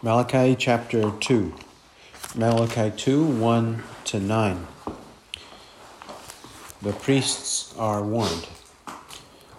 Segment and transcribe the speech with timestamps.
[0.00, 1.52] Malachi chapter 2.
[2.36, 4.66] Malachi 2 1 to 9.
[6.80, 8.46] The priests are warned.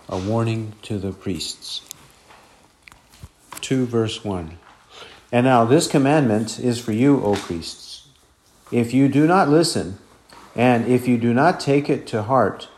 [0.08, 1.82] A warning to the priests.
[3.60, 4.58] 2 verse 1.
[5.30, 8.08] And now this commandment is for you, O priests.
[8.72, 9.98] If you do not listen,
[10.56, 12.70] and if you do not take it to heart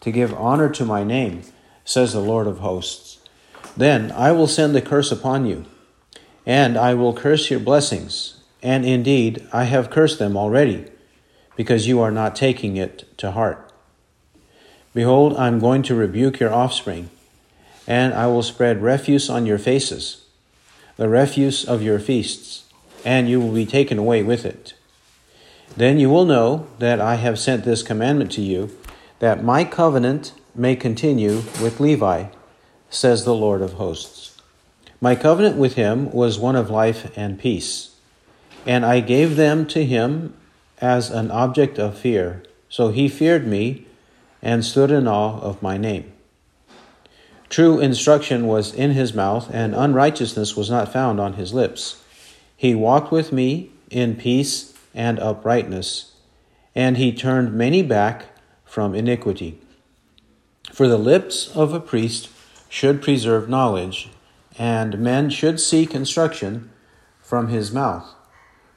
[0.00, 1.42] to give honor to my name,
[1.84, 3.18] says the Lord of hosts,
[3.76, 5.66] then I will send the curse upon you
[6.46, 8.40] and I will curse your blessings.
[8.62, 10.86] And indeed, I have cursed them already,
[11.56, 13.72] because you are not taking it to heart.
[14.92, 17.10] Behold, I am going to rebuke your offspring,
[17.86, 20.26] and I will spread refuse on your faces,
[20.96, 22.64] the refuse of your feasts,
[23.04, 24.74] and you will be taken away with it.
[25.76, 28.76] Then you will know that I have sent this commandment to you,
[29.20, 32.26] that my covenant may continue with Levi,
[32.90, 34.29] says the Lord of hosts.
[35.02, 37.96] My covenant with him was one of life and peace,
[38.66, 40.34] and I gave them to him
[40.78, 42.42] as an object of fear.
[42.68, 43.86] So he feared me
[44.42, 46.12] and stood in awe of my name.
[47.48, 52.02] True instruction was in his mouth, and unrighteousness was not found on his lips.
[52.54, 56.12] He walked with me in peace and uprightness,
[56.74, 58.26] and he turned many back
[58.66, 59.58] from iniquity.
[60.72, 62.28] For the lips of a priest
[62.68, 64.10] should preserve knowledge
[64.60, 66.68] and men should seek instruction
[67.18, 68.06] from his mouth,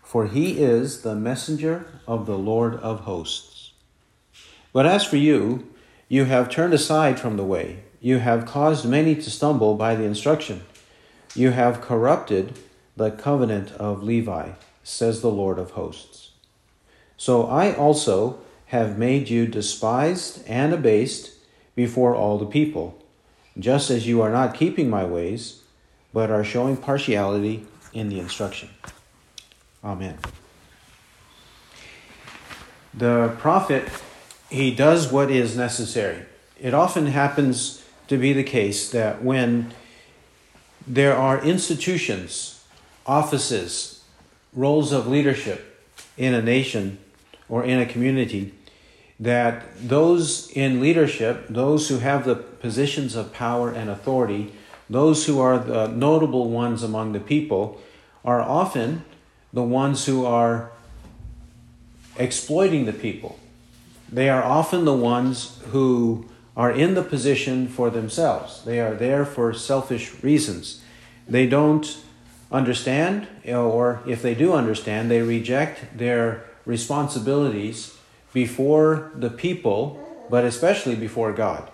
[0.02, 3.74] for he is the messenger of the Lord of hosts.
[4.72, 5.68] But as for you,
[6.08, 10.06] you have turned aside from the way, you have caused many to stumble by the
[10.06, 10.62] instruction,
[11.36, 12.58] you have corrupted
[12.96, 14.52] the covenant of Levi,
[14.84, 16.30] says the Lord of hosts.
[17.18, 21.32] So I also have made you despised and abased
[21.76, 23.04] before all the people,
[23.60, 25.60] just as you are not keeping my ways
[26.14, 28.70] but are showing partiality in the instruction.
[29.84, 30.18] Amen.
[32.94, 33.90] The prophet,
[34.50, 36.26] he does what is necessary.
[36.62, 39.74] It often happens to be the case that when
[40.86, 42.64] there are institutions,
[43.06, 44.04] offices,
[44.54, 47.00] roles of leadership in a nation
[47.50, 48.54] or in a community,
[49.20, 54.54] that those in leadership, those who have the positions of power and authority,
[54.94, 57.82] those who are the notable ones among the people
[58.24, 59.04] are often
[59.52, 60.72] the ones who are
[62.18, 63.38] exploiting the people.
[64.12, 68.64] They are often the ones who are in the position for themselves.
[68.64, 70.82] They are there for selfish reasons.
[71.28, 71.98] They don't
[72.52, 77.98] understand, or if they do understand, they reject their responsibilities
[78.34, 80.00] before the people,
[80.30, 81.70] but especially before God.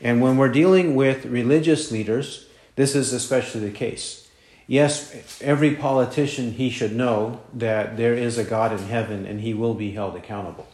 [0.00, 2.43] And when we're dealing with religious leaders,
[2.76, 4.28] this is especially the case.
[4.66, 9.52] Yes, every politician he should know that there is a God in heaven and he
[9.52, 10.66] will be held accountable.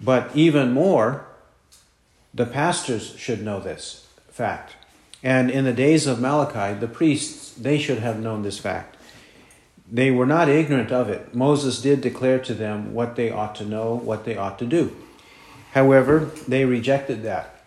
[0.00, 1.26] But even more,
[2.32, 4.74] the pastors should know this fact.
[5.22, 8.96] And in the days of Malachi, the priests, they should have known this fact.
[9.90, 11.34] They were not ignorant of it.
[11.34, 14.96] Moses did declare to them what they ought to know, what they ought to do.
[15.72, 17.64] However, they rejected that.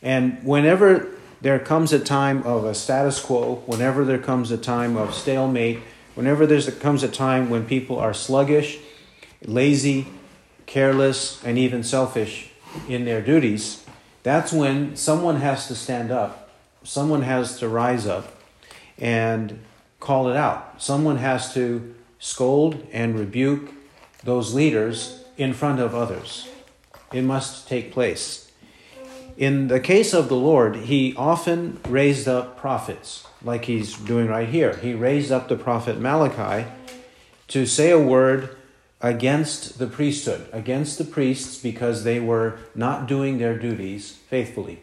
[0.00, 1.08] And whenever
[1.46, 5.78] there comes a time of a status quo, whenever there comes a time of stalemate,
[6.16, 8.80] whenever there comes a time when people are sluggish,
[9.44, 10.08] lazy,
[10.66, 12.50] careless, and even selfish
[12.88, 13.84] in their duties,
[14.24, 16.50] that's when someone has to stand up.
[16.82, 18.42] Someone has to rise up
[18.98, 19.60] and
[20.00, 20.82] call it out.
[20.82, 23.70] Someone has to scold and rebuke
[24.24, 26.48] those leaders in front of others.
[27.12, 28.45] It must take place.
[29.36, 34.48] In the case of the Lord, he often raised up prophets, like he's doing right
[34.48, 34.76] here.
[34.76, 36.66] He raised up the prophet Malachi
[37.48, 38.56] to say a word
[39.02, 44.80] against the priesthood, against the priests, because they were not doing their duties faithfully.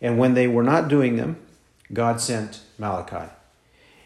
[0.00, 1.36] And when they were not doing them,
[1.92, 3.32] God sent Malachi.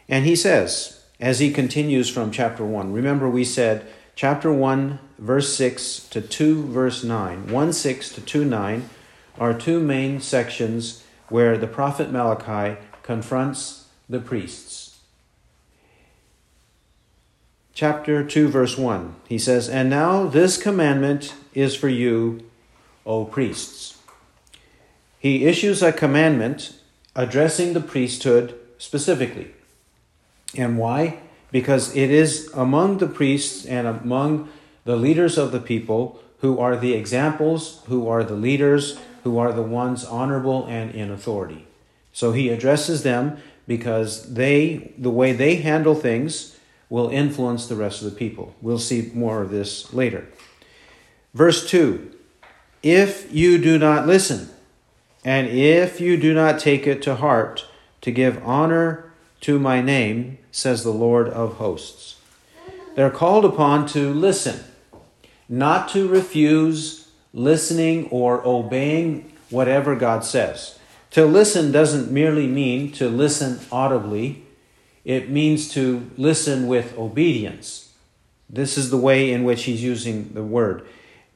[0.07, 3.87] And he says, as he continues from chapter 1, remember we said
[4.17, 8.91] chapter 1, verse 6 to 2, verse 9, 1 6 to 2 9
[9.39, 14.99] are two main sections where the prophet Malachi confronts the priests.
[17.75, 22.45] Chapter 2, verse 1, he says, And now this commandment is for you,
[23.07, 23.99] O priests.
[25.19, 26.75] He issues a commandment
[27.17, 29.53] addressing the priesthood specifically.
[30.57, 31.21] And why?
[31.51, 34.49] Because it is among the priests and among
[34.85, 39.53] the leaders of the people who are the examples, who are the leaders, who are
[39.53, 41.67] the ones honorable and in authority.
[42.13, 46.59] So he addresses them because they the way they handle things
[46.89, 48.55] will influence the rest of the people.
[48.61, 50.27] We'll see more of this later.
[51.33, 52.15] Verse 2
[52.83, 54.51] If you do not listen,
[55.25, 57.67] and if you do not take it to heart
[58.03, 62.17] to give honor to my name, says the Lord of hosts.
[62.95, 64.65] They're called upon to listen,
[65.49, 67.02] not to refuse
[67.33, 70.79] listening or obeying whatever God says.
[71.13, 74.45] To listen doesn't merely mean to listen audibly,
[75.05, 77.93] it means to listen with obedience.
[78.49, 80.87] This is the way in which he's using the word.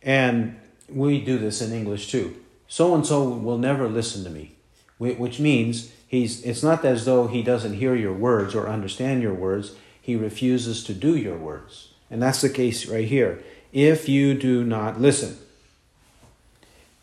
[0.03, 0.59] And
[0.89, 2.37] we do this in English too.
[2.69, 4.57] So and so will never listen to me,
[4.99, 9.35] which means he's it's not as though he doesn't hear your words or understand your
[9.35, 11.93] words, he refuses to do your words.
[12.11, 13.43] And that's the case right here.
[13.73, 15.37] If you do not listen.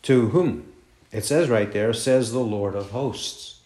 [0.04, 0.72] To whom?
[1.12, 3.60] It says right there, says the Lord of hosts.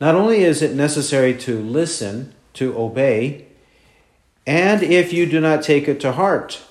[0.00, 3.46] Not only is it necessary to listen, to obey,
[4.46, 6.62] and if you do not take it to heart,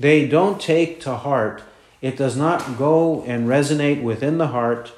[0.00, 1.62] they don't take to heart,
[2.00, 4.92] it does not go and resonate within the heart,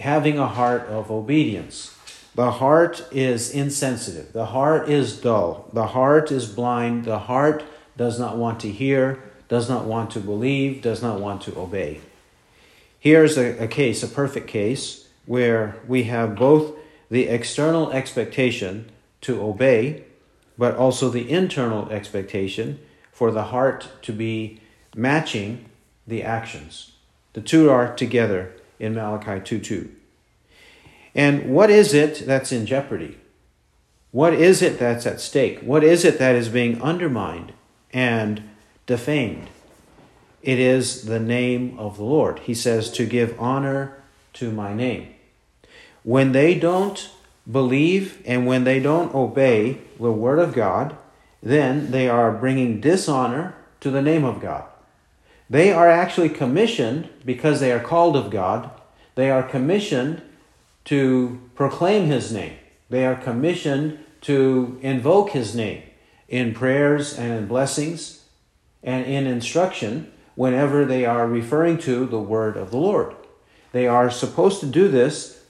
[0.00, 1.96] having a heart of obedience.
[2.34, 4.32] The heart is insensitive.
[4.32, 5.70] The heart is dull.
[5.72, 7.04] The heart is blind.
[7.04, 7.64] The heart
[7.96, 12.00] does not want to hear, does not want to believe, does not want to obey.
[13.00, 16.76] Here's a, a case, a perfect case, where we have both
[17.10, 18.88] the external expectation
[19.22, 20.04] to obey,
[20.56, 22.78] but also the internal expectation
[23.10, 24.60] for the heart to be
[24.94, 25.64] matching
[26.06, 26.92] the actions.
[27.32, 29.90] The two are together in Malachi 2 2.
[31.16, 33.18] And what is it that's in jeopardy?
[34.12, 35.58] What is it that's at stake?
[35.60, 37.52] What is it that is being undermined
[37.92, 38.49] and
[38.90, 39.48] defamed?
[40.42, 42.40] It is the name of the Lord.
[42.40, 43.96] He says, to give honor
[44.32, 45.14] to my name.
[46.02, 47.08] When they don't
[47.48, 50.96] believe and when they don't obey the word of God,
[51.40, 54.64] then they are bringing dishonor to the name of God.
[55.48, 58.70] They are actually commissioned, because they are called of God,
[59.14, 60.20] they are commissioned
[60.86, 62.56] to proclaim His name.
[62.88, 65.84] They are commissioned to invoke His name
[66.28, 68.19] in prayers and in blessings
[68.82, 73.14] and in instruction whenever they are referring to the word of the Lord.
[73.72, 75.42] They are supposed to do this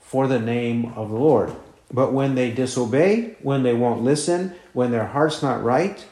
[0.00, 1.54] for the name of the Lord.
[1.92, 6.04] But when they disobey, when they won't listen, when their heart's not right,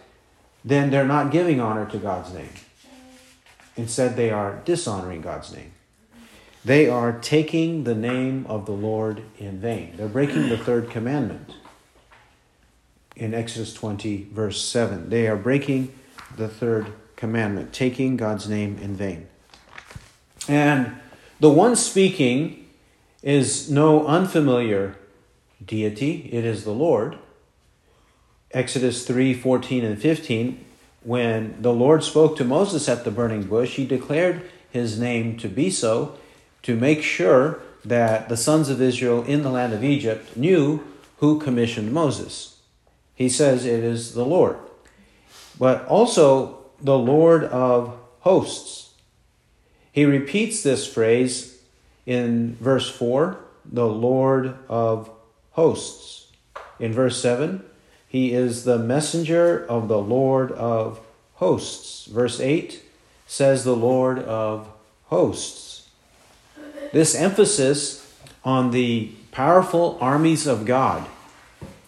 [0.65, 2.53] then they're not giving honor to God's name.
[3.77, 5.73] Instead, they are dishonoring God's name.
[6.65, 9.95] They are taking the name of the Lord in vain.
[9.97, 11.55] They're breaking the third commandment
[13.17, 15.11] in Exodus 20, verse 7.
[15.11, 15.93] They are breaking
[16.37, 19.29] the third commandment, taking God's name in vain.
[20.49, 20.97] And
[21.41, 22.69] the one speaking
[23.23, 24.97] is no unfamiliar
[25.65, 27.19] deity, it is the Lord.
[28.51, 30.65] Exodus 3 14 and 15,
[31.03, 35.49] when the Lord spoke to Moses at the burning bush, he declared his name to
[35.49, 36.19] be so
[36.63, 40.83] to make sure that the sons of Israel in the land of Egypt knew
[41.19, 42.59] who commissioned Moses.
[43.15, 44.57] He says it is the Lord.
[45.63, 48.95] But also the Lord of hosts.
[49.93, 51.63] He repeats this phrase
[52.05, 55.09] in verse 4, the Lord of
[55.53, 56.27] hosts.
[56.81, 57.63] In verse 7,
[58.09, 60.99] he is the messenger of the Lord of
[61.35, 62.07] hosts.
[62.07, 62.83] Verse 8
[63.29, 64.69] says the Lord of
[65.05, 65.89] hosts.
[66.93, 68.13] This emphasis
[68.45, 71.07] on the powerful armies of God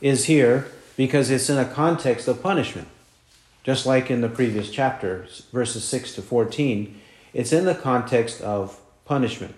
[0.00, 2.86] is here because it's in a context of punishment.
[3.64, 7.00] Just like in the previous chapter, verses 6 to 14,
[7.32, 9.54] it's in the context of punishment.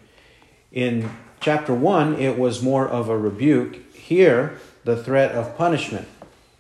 [0.73, 1.11] In
[1.41, 3.95] chapter 1, it was more of a rebuke.
[3.95, 6.07] Here, the threat of punishment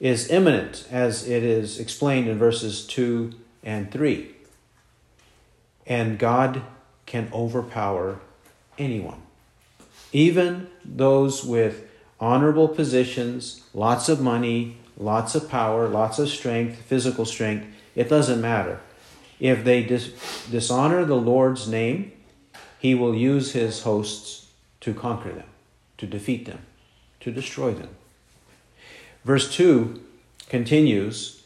[0.00, 4.34] is imminent, as it is explained in verses 2 and 3.
[5.86, 6.62] And God
[7.06, 8.18] can overpower
[8.76, 9.22] anyone,
[10.12, 11.88] even those with
[12.18, 17.66] honorable positions, lots of money, lots of power, lots of strength, physical strength.
[17.94, 18.80] It doesn't matter.
[19.38, 20.12] If they dis-
[20.50, 22.12] dishonor the Lord's name,
[22.78, 24.46] he will use his hosts
[24.80, 25.48] to conquer them,
[25.98, 26.60] to defeat them,
[27.20, 27.90] to destroy them.
[29.24, 30.02] Verse 2
[30.48, 31.42] continues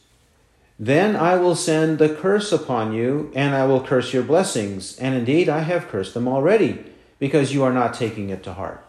[0.78, 4.98] Then I will send the curse upon you, and I will curse your blessings.
[4.98, 6.84] And indeed, I have cursed them already,
[7.18, 8.86] because you are not taking it to heart.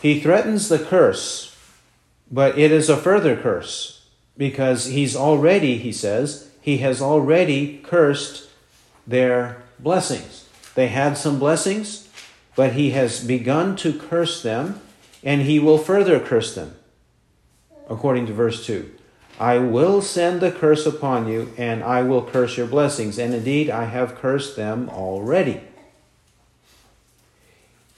[0.00, 1.53] He threatens the curse
[2.30, 8.48] but it is a further curse because he's already, he says, he has already cursed
[9.06, 10.48] their blessings.
[10.74, 12.08] They had some blessings,
[12.56, 14.80] but he has begun to curse them,
[15.22, 16.74] and he will further curse them.
[17.88, 18.90] According to verse 2.
[19.38, 23.18] I will send the curse upon you, and I will curse your blessings.
[23.18, 25.60] And indeed, I have cursed them already.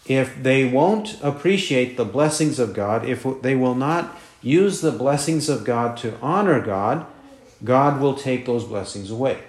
[0.08, 5.48] If they won't appreciate the blessings of God, if they will not use the blessings
[5.48, 7.06] of God to honor God,
[7.64, 9.42] God will take those blessings away.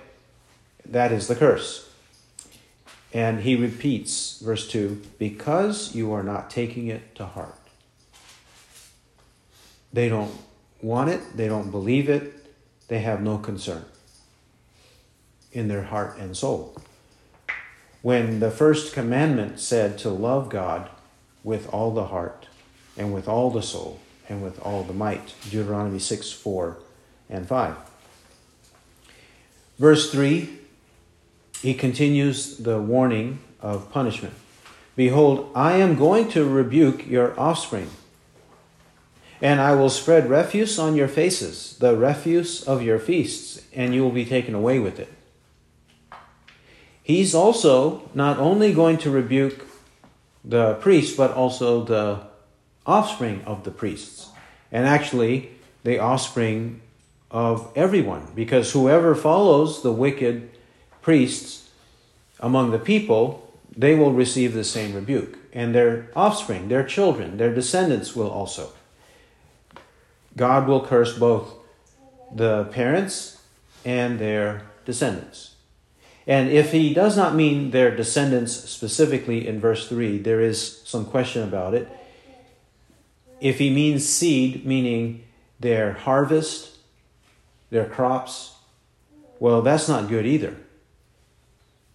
[0.85, 1.89] That is the curse.
[3.13, 7.55] And he repeats, verse 2 because you are not taking it to heart.
[9.93, 10.33] They don't
[10.81, 12.33] want it, they don't believe it,
[12.87, 13.85] they have no concern
[15.51, 16.75] in their heart and soul.
[18.01, 20.89] When the first commandment said to love God
[21.43, 22.47] with all the heart
[22.95, 23.99] and with all the soul
[24.29, 26.77] and with all the might, Deuteronomy 6 4
[27.29, 27.75] and 5.
[29.79, 30.49] Verse 3,
[31.61, 34.33] he continues the warning of punishment.
[34.95, 37.89] Behold, I am going to rebuke your offspring
[39.41, 44.01] and I will spread refuse on your faces, the refuse of your feasts, and you
[44.01, 45.13] will be taken away with it.
[47.07, 49.65] He's also not only going to rebuke
[50.43, 52.19] the priests, but also the
[52.85, 54.27] offspring of the priests.
[54.73, 55.51] And actually,
[55.85, 56.81] the offspring
[57.31, 60.49] of everyone, because whoever follows the wicked
[61.01, 61.69] priests
[62.41, 65.37] among the people, they will receive the same rebuke.
[65.53, 68.73] And their offspring, their children, their descendants will also.
[70.35, 71.53] God will curse both
[72.35, 73.41] the parents
[73.85, 75.53] and their descendants.
[76.27, 81.05] And if he does not mean their descendants specifically in verse 3, there is some
[81.05, 81.87] question about it.
[83.39, 85.23] If he means seed, meaning
[85.59, 86.77] their harvest,
[87.69, 88.55] their crops,
[89.39, 90.57] well, that's not good either.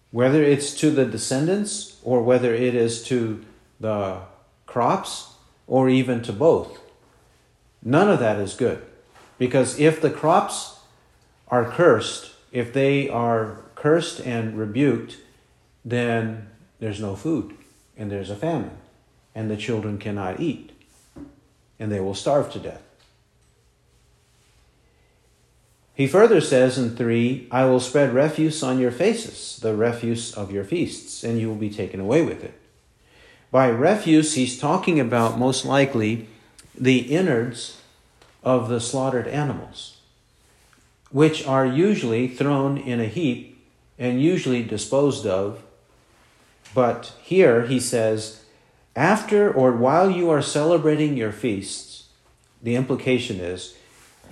[0.09, 3.45] Whether it's to the descendants or whether it is to
[3.79, 4.21] the
[4.65, 5.33] crops
[5.67, 6.79] or even to both.
[7.83, 8.81] None of that is good.
[9.37, 10.79] Because if the crops
[11.49, 15.17] are cursed, if they are cursed and rebuked,
[15.83, 16.47] then
[16.79, 17.53] there's no food
[17.97, 18.77] and there's a famine
[19.35, 20.71] and the children cannot eat
[21.77, 22.81] and they will starve to death.
[25.93, 30.49] He further says in 3 I will spread refuse on your faces, the refuse of
[30.49, 32.57] your feasts, and you will be taken away with it.
[33.51, 36.29] By refuse, he's talking about most likely
[36.73, 37.81] the innards
[38.45, 39.97] of the slaughtered animals,
[41.11, 43.52] which are usually thrown in a heap
[43.97, 45.63] and usually disposed of.
[46.73, 48.43] But here he says,
[48.95, 52.05] after or while you are celebrating your feasts,
[52.61, 53.75] the implication is,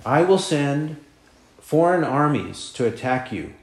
[0.04, 0.96] I will send
[1.60, 3.54] foreign armies to attack you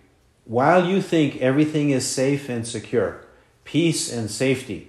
[0.46, 3.24] while you think everything is safe and secure,
[3.66, 4.88] peace and safety.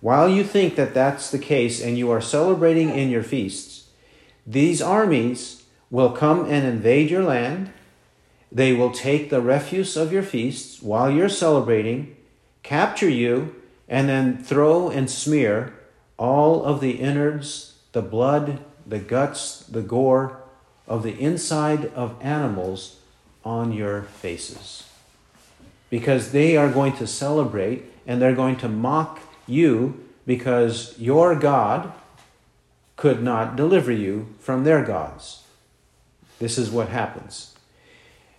[0.00, 3.90] While you think that that's the case and you are celebrating in your feasts,
[4.46, 7.70] these armies will come and invade your land.
[8.54, 12.14] They will take the refuse of your feasts while you're celebrating,
[12.62, 13.56] capture you,
[13.88, 15.74] and then throw and smear
[16.16, 20.40] all of the innards, the blood, the guts, the gore
[20.86, 23.00] of the inside of animals
[23.44, 24.88] on your faces.
[25.90, 31.92] Because they are going to celebrate and they're going to mock you because your God
[32.96, 35.42] could not deliver you from their gods.
[36.38, 37.53] This is what happens.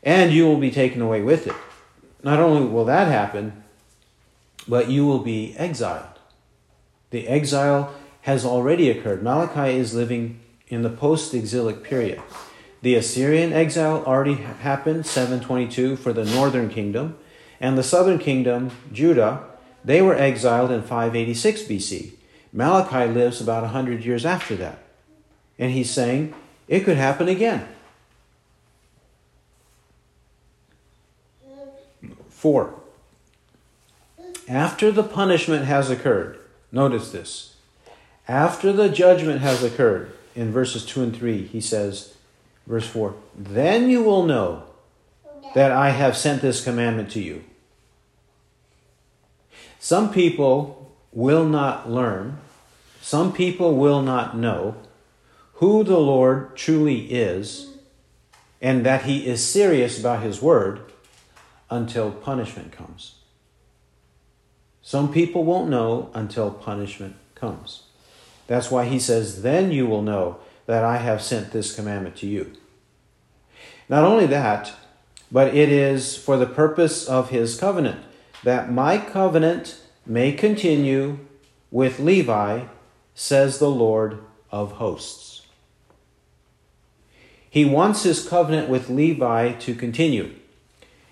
[0.05, 1.55] And you will be taken away with it.
[2.23, 3.63] Not only will that happen,
[4.67, 6.19] but you will be exiled.
[7.09, 9.23] The exile has already occurred.
[9.23, 12.21] Malachi is living in the post exilic period.
[12.81, 17.17] The Assyrian exile already happened, 722, for the northern kingdom,
[17.59, 19.43] and the southern kingdom, Judah,
[19.83, 22.11] they were exiled in 586 BC.
[22.51, 24.79] Malachi lives about 100 years after that.
[25.57, 26.33] And he's saying
[26.67, 27.67] it could happen again.
[32.45, 32.75] Four.
[34.47, 36.37] After the punishment has occurred,
[36.71, 37.55] notice this.
[38.27, 42.13] After the judgment has occurred, in verses 2 and 3, he says,
[42.67, 44.61] verse 4, then you will know
[45.55, 47.43] that I have sent this commandment to you.
[49.79, 52.37] Some people will not learn
[53.01, 54.75] some people will not know
[55.53, 57.71] who the Lord truly is
[58.61, 60.91] and that he is serious about his word
[61.69, 63.15] until punishment comes.
[64.81, 67.83] Some people won't know until punishment comes.
[68.47, 72.27] That's why he says, Then you will know that I have sent this commandment to
[72.27, 72.53] you.
[73.89, 74.73] Not only that,
[75.31, 78.03] but it is for the purpose of his covenant,
[78.43, 81.19] that my covenant may continue
[81.71, 82.65] with Levi,
[83.15, 84.19] says the Lord
[84.51, 85.47] of hosts.
[87.49, 90.35] He wants his covenant with Levi to continue.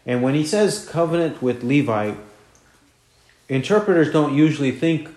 [0.06, 2.16] And when he says covenant with Levi,
[3.48, 5.10] interpreters don't usually think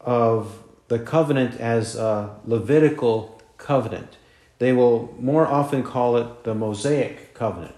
[0.00, 0.58] of
[0.88, 4.16] the covenant as a Levitical covenant.
[4.58, 7.74] They will more often call it the Mosaic covenant.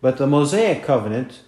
[0.00, 1.40] But the Mosaic covenant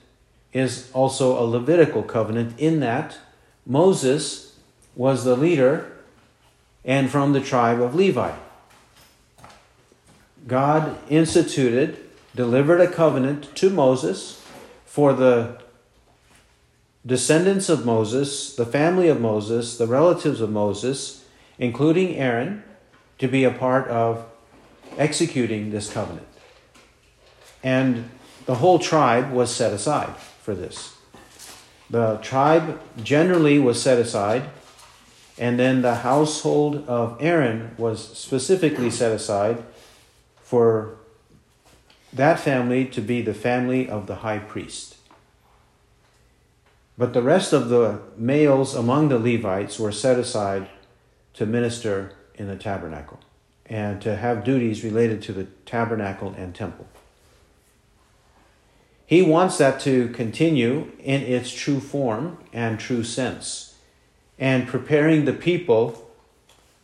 [0.52, 3.18] is also a Levitical covenant in that
[3.64, 4.58] Moses
[4.94, 5.90] was the leader
[6.84, 8.32] and from the tribe of Levi.
[10.46, 11.98] God instituted,
[12.34, 14.44] delivered a covenant to Moses
[14.84, 15.60] for the
[17.04, 21.24] descendants of Moses, the family of Moses, the relatives of Moses,
[21.58, 22.62] including Aaron,
[23.18, 24.24] to be a part of
[24.96, 26.26] executing this covenant.
[27.62, 28.10] And
[28.46, 30.96] the whole tribe was set aside for this.
[31.90, 34.44] The tribe generally was set aside,
[35.38, 39.62] and then the household of Aaron was specifically set aside
[40.42, 40.96] for
[42.12, 44.96] that family to be the family of the high priest.
[46.98, 50.68] But the rest of the males among the Levites were set aside
[51.34, 53.18] to minister in the tabernacle
[53.66, 56.86] and to have duties related to the tabernacle and temple.
[59.06, 63.74] He wants that to continue in its true form and true sense,
[64.38, 66.10] and preparing the people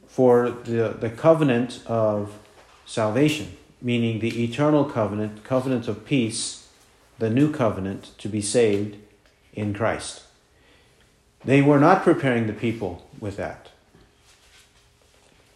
[0.06, 2.38] for the, the covenant of
[2.87, 6.68] salvation, meaning the eternal covenant, covenant of peace,
[7.18, 8.97] the new covenant to be saved
[9.52, 10.23] in Christ.
[11.44, 13.68] They were not preparing the people with that.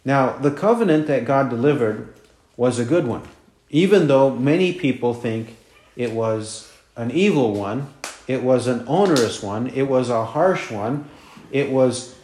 [0.05, 2.13] Now, the covenant that God delivered
[2.57, 3.23] was a good one,
[3.69, 5.55] even though many people think
[5.95, 7.93] it was an evil one,
[8.27, 11.09] it was an onerous one, it was a harsh one,
[11.51, 12.15] it was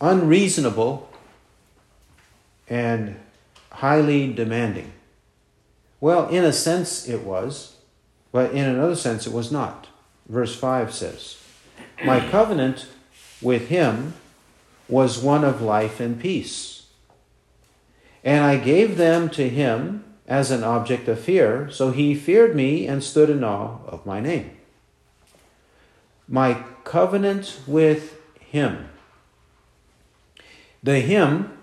[0.00, 1.08] unreasonable
[2.68, 3.16] and
[3.72, 4.92] highly demanding.
[6.00, 7.76] Well, in a sense it was,
[8.32, 9.88] but in another sense it was not.
[10.28, 11.42] Verse 5 says,
[12.04, 12.86] My covenant
[13.40, 14.14] with him
[14.88, 16.86] was one of life and peace.
[18.24, 22.86] And I gave them to him as an object of fear, so he feared me
[22.86, 24.50] and stood in awe of my name.
[26.28, 28.88] My covenant with him.
[30.82, 31.56] The him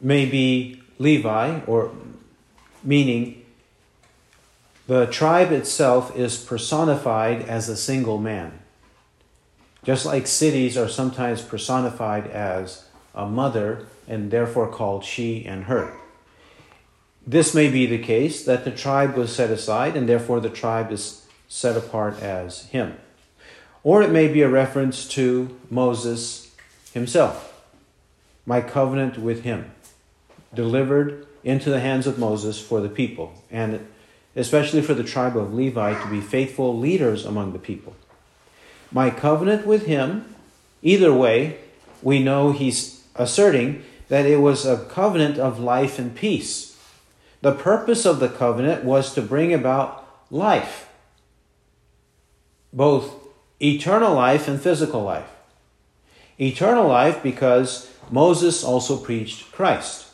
[0.00, 1.92] may be Levi, or
[2.82, 3.44] meaning
[4.86, 8.60] the tribe itself is personified as a single man.
[9.84, 15.92] Just like cities are sometimes personified as a mother and therefore called she and her.
[17.26, 20.92] This may be the case that the tribe was set aside and therefore the tribe
[20.92, 22.96] is set apart as him.
[23.82, 26.54] Or it may be a reference to Moses
[26.92, 27.64] himself.
[28.44, 29.72] My covenant with him,
[30.54, 33.86] delivered into the hands of Moses for the people, and
[34.34, 37.94] especially for the tribe of Levi to be faithful leaders among the people.
[38.92, 40.34] My covenant with him,
[40.82, 41.58] either way,
[42.02, 46.76] we know he's asserting that it was a covenant of life and peace
[47.46, 50.88] the purpose of the covenant was to bring about life,
[52.72, 53.14] both
[53.62, 55.30] eternal life and physical life.
[56.40, 60.05] Eternal life because Moses also preached Christ.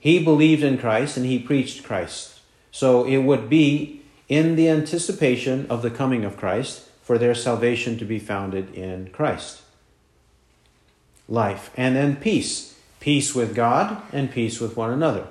[0.00, 2.40] He believed in Christ and he preached Christ.
[2.72, 7.98] So it would be in the anticipation of the coming of Christ for their salvation
[7.98, 9.62] to be founded in Christ.
[11.28, 11.70] Life.
[11.76, 12.78] And then peace.
[12.98, 15.26] Peace with God and peace with one another.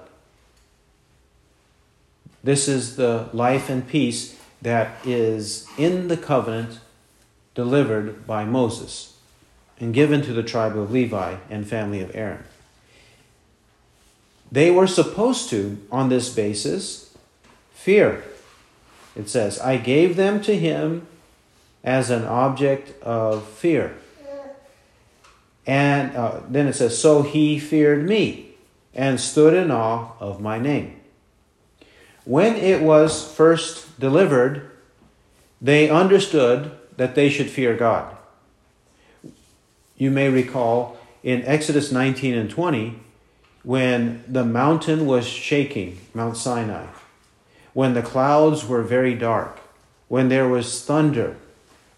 [2.43, 6.79] This is the life and peace that is in the covenant
[7.55, 9.17] delivered by Moses
[9.79, 12.43] and given to the tribe of Levi and family of Aaron.
[14.51, 17.15] They were supposed to, on this basis,
[17.71, 18.23] fear.
[19.15, 21.07] It says, I gave them to him
[21.83, 23.95] as an object of fear.
[25.67, 28.55] And uh, then it says, So he feared me
[28.95, 30.99] and stood in awe of my name.
[32.25, 34.69] When it was first delivered,
[35.61, 38.15] they understood that they should fear God.
[39.97, 42.99] You may recall in Exodus 19 and 20
[43.69, 46.87] when the mountain was shaking, Mount Sinai,
[47.73, 49.59] when the clouds were very dark,
[50.07, 51.35] when there was thunder,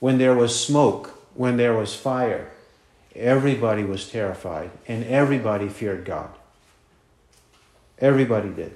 [0.02, 2.52] when there was smoke, when there was fire.
[3.16, 6.32] Everybody was terrified and everybody feared God.
[8.00, 8.76] Everybody did.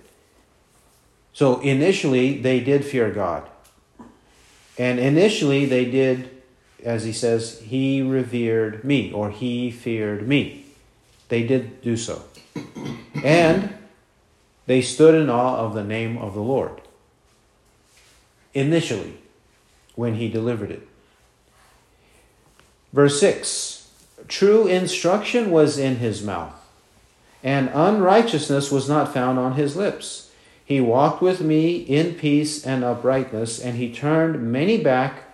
[1.33, 3.43] So initially, they did fear God.
[4.77, 6.29] And initially, they did,
[6.81, 10.67] as he says, he revered me or he feared me.
[11.27, 12.23] They did do so.
[13.23, 13.73] And
[14.67, 16.81] they stood in awe of the name of the Lord
[18.53, 19.17] initially
[19.95, 20.87] when he delivered it.
[22.93, 23.91] Verse 6
[24.27, 26.55] True instruction was in his mouth,
[27.43, 30.31] and unrighteousness was not found on his lips.
[30.63, 35.25] He walked with me in peace and uprightness, and he turned many back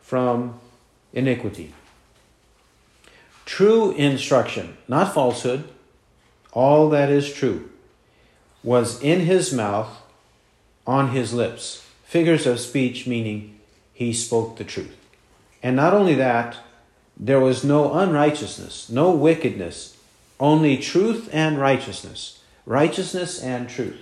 [0.00, 0.58] from
[1.12, 1.72] iniquity.
[3.44, 5.68] True instruction, not falsehood,
[6.52, 7.70] all that is true,
[8.62, 10.02] was in his mouth,
[10.86, 11.86] on his lips.
[12.04, 13.58] Figures of speech meaning
[13.92, 14.96] he spoke the truth.
[15.62, 16.56] And not only that,
[17.16, 19.96] there was no unrighteousness, no wickedness,
[20.38, 22.40] only truth and righteousness.
[22.66, 24.00] Righteousness and truth.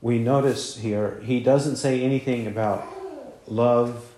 [0.00, 2.86] We notice here, he doesn't say anything about
[3.46, 4.12] love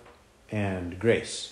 [0.51, 1.51] and grace.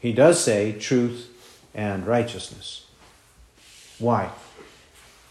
[0.00, 1.31] He does say truth
[1.74, 2.86] and righteousness.
[3.98, 4.30] Why?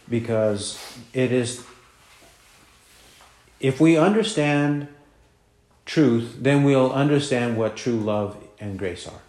[0.10, 0.80] Because
[1.14, 1.64] it is,
[3.60, 4.88] if we understand
[5.86, 9.22] truth, then we'll understand what true love and grace are.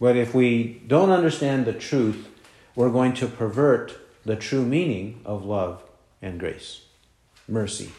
[0.00, 2.28] But if we don't understand the truth,
[2.74, 5.82] we're going to pervert the true meaning of love
[6.20, 6.82] and grace,
[7.48, 7.92] mercy.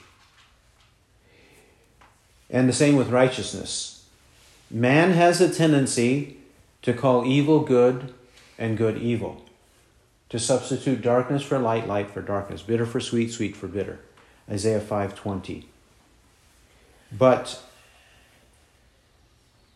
[2.50, 4.08] And the same with righteousness.
[4.70, 6.38] Man has a tendency
[6.86, 8.14] to call evil good
[8.60, 9.44] and good evil,
[10.30, 14.00] to substitute darkness for light, light for darkness, bitter for sweet, sweet for bitter.
[14.48, 15.66] Isaiah 5:20.
[17.12, 17.60] But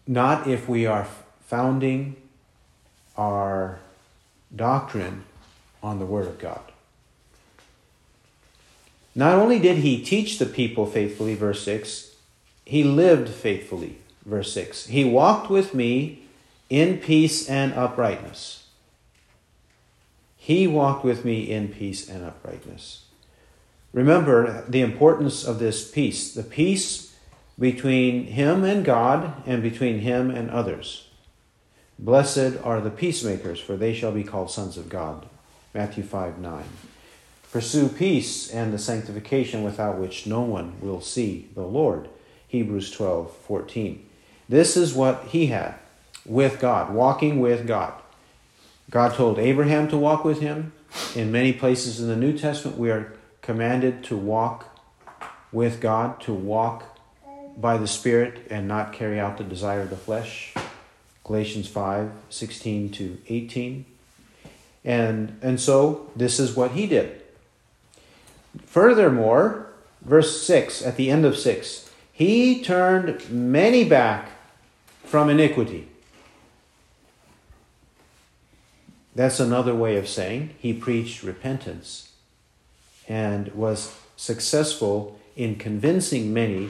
[0.06, 1.08] not if we are
[1.48, 2.16] founding
[3.18, 3.80] our
[4.56, 5.24] doctrine
[5.82, 6.62] on the Word of God.
[9.16, 12.12] Not only did he teach the people faithfully, verse 6,
[12.66, 14.86] he lived faithfully, verse 6.
[14.86, 16.29] He walked with me
[16.70, 18.68] in peace and uprightness.
[20.38, 23.06] He walked with me in peace and uprightness.
[23.92, 27.16] Remember the importance of this peace the peace
[27.58, 31.08] between him and God and between him and others.
[31.98, 35.28] Blessed are the peacemakers, for they shall be called sons of God.
[35.74, 36.64] Matthew 5 9.
[37.52, 42.08] Pursue peace and the sanctification without which no one will see the Lord.
[42.48, 44.06] Hebrews 12 14.
[44.48, 45.76] This is what he had
[46.26, 47.94] with God, walking with God.
[48.90, 50.74] God told Abraham to walk with him.
[51.16, 54.66] In many places in the New Testament, we are commanded to walk
[55.52, 56.98] with God, to walk
[57.58, 60.54] by the Spirit and not carry out the desire of the flesh.
[61.24, 63.86] Galatians 5 16 to 18.
[64.84, 67.22] And, and so this is what he did.
[68.66, 69.68] Furthermore,
[70.02, 74.30] verse 6, at the end of 6, he turned many back
[75.04, 75.89] from iniquity.
[79.16, 82.12] That's another way of saying he preached repentance
[83.08, 86.70] and was successful in convincing many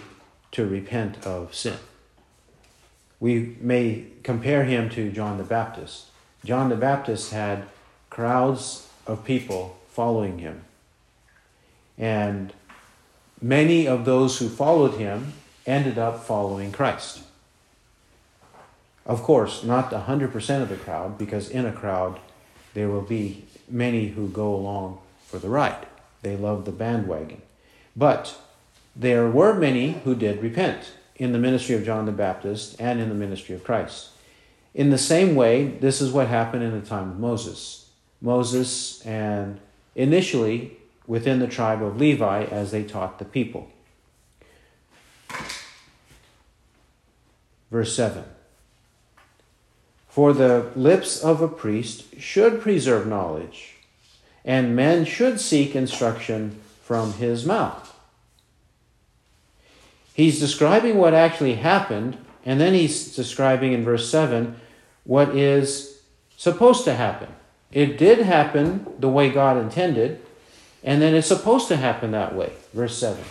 [0.51, 1.77] to repent of sin.
[3.19, 6.05] We may compare him to John the Baptist.
[6.45, 7.63] John the Baptist had
[8.09, 10.61] crowds of people following him.
[11.97, 12.53] And
[13.41, 15.33] many of those who followed him
[15.65, 17.21] ended up following Christ.
[19.05, 22.19] Of course, not 100% of the crowd, because in a crowd
[22.73, 25.85] there will be many who go along for the ride.
[26.21, 27.41] They love the bandwagon.
[27.95, 28.35] But
[28.95, 33.09] there were many who did repent in the ministry of John the Baptist and in
[33.09, 34.09] the ministry of Christ.
[34.73, 37.89] In the same way, this is what happened in the time of Moses.
[38.21, 39.59] Moses and
[39.95, 40.77] initially
[41.07, 43.69] within the tribe of Levi as they taught the people.
[47.71, 48.23] Verse 7
[50.09, 53.75] For the lips of a priest should preserve knowledge,
[54.43, 57.95] and men should seek instruction from his mouth.
[60.13, 64.59] He's describing what actually happened, and then he's describing in verse 7
[65.03, 66.01] what is
[66.35, 67.29] supposed to happen.
[67.71, 70.19] It did happen the way God intended,
[70.83, 72.51] and then it's supposed to happen that way.
[72.73, 73.23] Verse 7.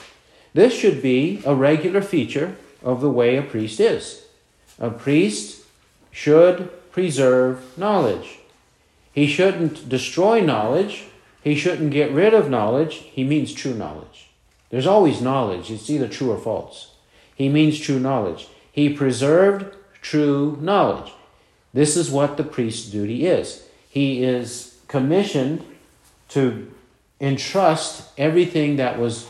[0.54, 4.24] This should be a regular feature of the way a priest is.
[4.78, 5.57] A priest
[6.18, 8.40] should preserve knowledge.
[9.12, 11.04] He shouldn't destroy knowledge.
[11.44, 12.94] He shouldn't get rid of knowledge.
[13.12, 14.28] He means true knowledge.
[14.70, 16.96] There's always knowledge, it's either true or false.
[17.36, 18.48] He means true knowledge.
[18.72, 21.12] He preserved true knowledge.
[21.72, 23.68] This is what the priest's duty is.
[23.88, 25.64] He is commissioned
[26.30, 26.68] to
[27.20, 29.28] entrust everything that was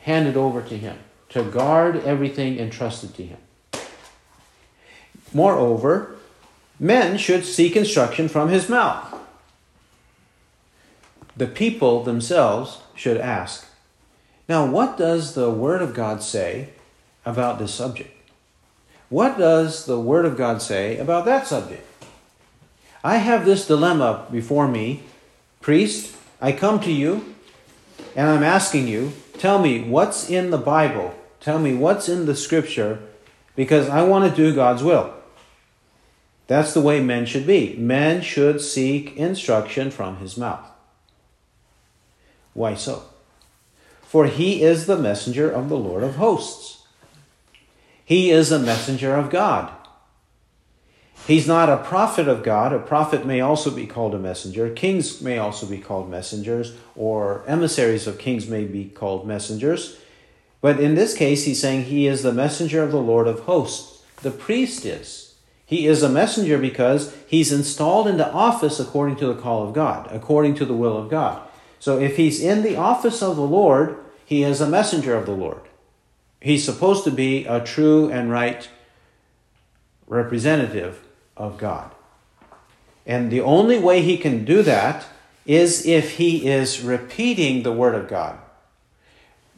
[0.00, 0.96] handed over to him,
[1.28, 3.38] to guard everything entrusted to him.
[5.34, 6.16] Moreover,
[6.78, 9.18] men should seek instruction from his mouth.
[11.36, 13.66] The people themselves should ask.
[14.48, 16.70] Now, what does the Word of God say
[17.24, 18.10] about this subject?
[19.08, 21.86] What does the Word of God say about that subject?
[23.04, 25.02] I have this dilemma before me.
[25.60, 27.34] Priest, I come to you
[28.14, 32.36] and I'm asking you, tell me what's in the Bible, tell me what's in the
[32.36, 33.00] Scripture,
[33.56, 35.14] because I want to do God's will.
[36.46, 37.76] That's the way men should be.
[37.76, 40.68] Men should seek instruction from his mouth.
[42.54, 43.04] Why so?
[44.02, 46.82] For he is the messenger of the Lord of hosts.
[48.04, 49.72] He is a messenger of God.
[51.26, 52.72] He's not a prophet of God.
[52.72, 54.68] A prophet may also be called a messenger.
[54.70, 59.98] Kings may also be called messengers, or emissaries of kings may be called messengers.
[60.60, 64.02] But in this case, he's saying he is the messenger of the Lord of hosts.
[64.22, 65.21] The priest is.
[65.72, 70.06] He is a messenger because he's installed into office according to the call of God,
[70.10, 71.48] according to the will of God.
[71.80, 75.32] So if he's in the office of the Lord, he is a messenger of the
[75.32, 75.62] Lord.
[76.42, 78.68] He's supposed to be a true and right
[80.06, 81.06] representative
[81.38, 81.90] of God.
[83.06, 85.06] And the only way he can do that
[85.46, 88.38] is if he is repeating the Word of God,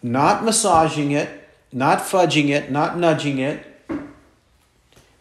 [0.01, 3.74] not massaging it, not fudging it, not nudging it,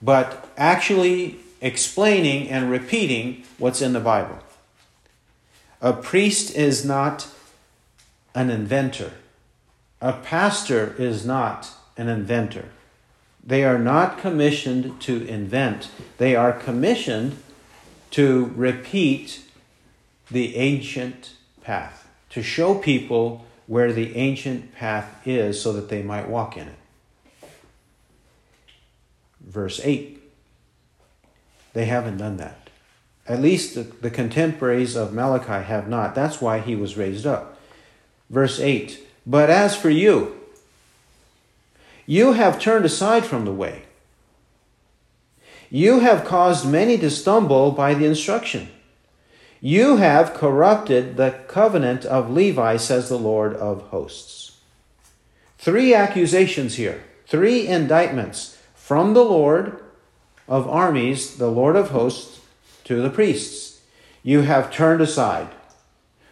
[0.03, 4.37] but actually explaining and repeating what's in the Bible.
[5.81, 7.27] A priest is not
[8.35, 9.13] an inventor.
[10.01, 12.65] A pastor is not an inventor.
[13.45, 17.37] They are not commissioned to invent, they are commissioned
[18.11, 19.41] to repeat
[20.29, 26.29] the ancient path, to show people where the ancient path is so that they might
[26.29, 26.75] walk in it.
[29.53, 30.19] Verse 8.
[31.73, 32.71] They haven't done that.
[33.27, 36.15] At least the, the contemporaries of Malachi have not.
[36.15, 37.59] That's why he was raised up.
[38.31, 38.99] Verse 8.
[39.27, 40.35] But as for you,
[42.07, 43.83] you have turned aside from the way.
[45.69, 48.69] You have caused many to stumble by the instruction.
[49.61, 54.57] You have corrupted the covenant of Levi, says the Lord of hosts.
[55.59, 58.57] Three accusations here, three indictments
[58.93, 59.81] from the Lord
[60.47, 62.41] of armies, the Lord of hosts,
[62.83, 63.81] to the priests.
[64.21, 65.47] You have turned aside.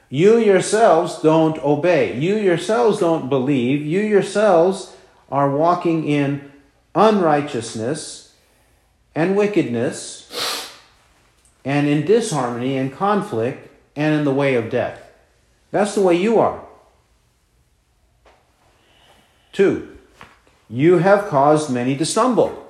[0.10, 2.19] You yourselves don't obey.
[2.19, 3.82] You yourselves don't believe.
[3.82, 4.95] You yourselves
[5.32, 6.52] are walking in
[6.93, 8.36] unrighteousness
[9.15, 10.71] and wickedness
[11.65, 15.02] and in disharmony and conflict and in the way of death.
[15.71, 16.63] That's the way you are.
[19.52, 19.90] Two,
[20.71, 22.65] you have caused many to stumble.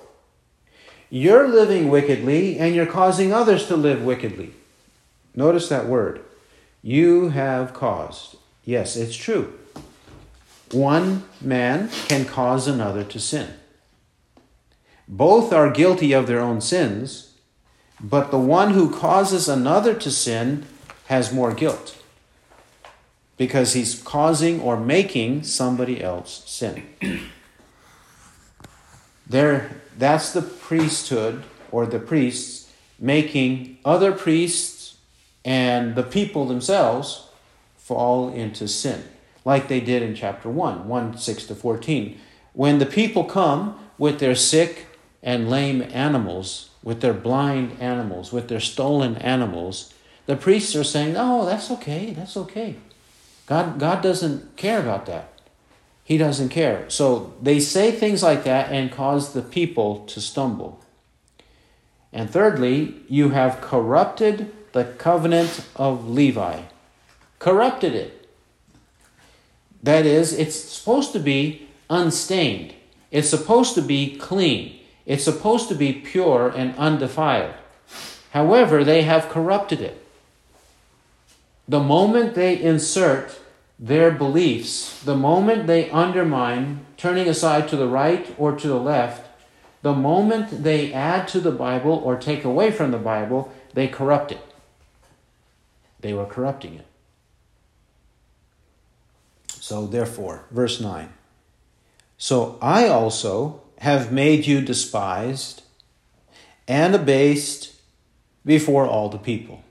[1.12, 4.54] You're living wickedly and you're causing others to live wickedly.
[5.36, 6.22] Notice that word.
[6.82, 8.38] You have caused.
[8.66, 9.54] Yes, it's true.
[10.72, 13.54] One man can cause another to sin.
[15.08, 17.34] Both are guilty of their own sins,
[18.00, 20.66] but the one who causes another to sin
[21.06, 22.02] has more guilt
[23.38, 26.84] because he's causing or making somebody else sin.
[29.32, 34.98] there, that's the priesthood or the priests making other priests
[35.44, 37.30] and the people themselves
[37.78, 39.04] fall into sin
[39.44, 42.20] like they did in chapter 1, 1 6 to 14.
[42.54, 44.88] When the people come with their sick
[45.24, 49.94] and lame animals, with their blind animals, with their stolen animals,
[50.26, 52.76] the priests are saying, Oh, that's okay, that's okay.
[53.48, 55.31] God, God doesn't care about that.
[56.12, 56.90] He doesn't care.
[56.90, 60.84] So they say things like that and cause the people to stumble.
[62.12, 66.64] And thirdly, you have corrupted the covenant of Levi.
[67.40, 68.30] Corrupted it.
[69.82, 72.74] That is, it's supposed to be unstained.
[73.10, 74.82] It's supposed to be clean.
[75.06, 77.54] It's supposed to be pure and undefiled.
[78.32, 80.06] However, they have corrupted it.
[81.70, 83.40] The moment they insert
[83.82, 89.28] their beliefs, the moment they undermine, turning aside to the right or to the left,
[89.82, 94.32] the moment they add to the Bible or take away from the Bible, they corrupt
[94.32, 94.46] it.
[96.00, 96.86] They were corrupting it.
[99.48, 101.12] So, therefore, verse 9.
[102.18, 105.64] So I also have made you despised
[106.68, 107.74] and abased
[108.46, 109.64] before all the people.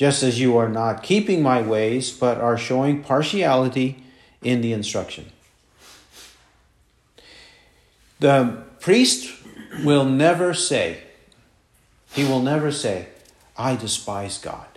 [0.00, 4.02] Just as you are not keeping my ways, but are showing partiality
[4.40, 5.26] in the instruction.
[8.18, 9.30] The priest
[9.84, 11.02] will never say,
[12.14, 13.08] he will never say,
[13.58, 14.68] I despise God.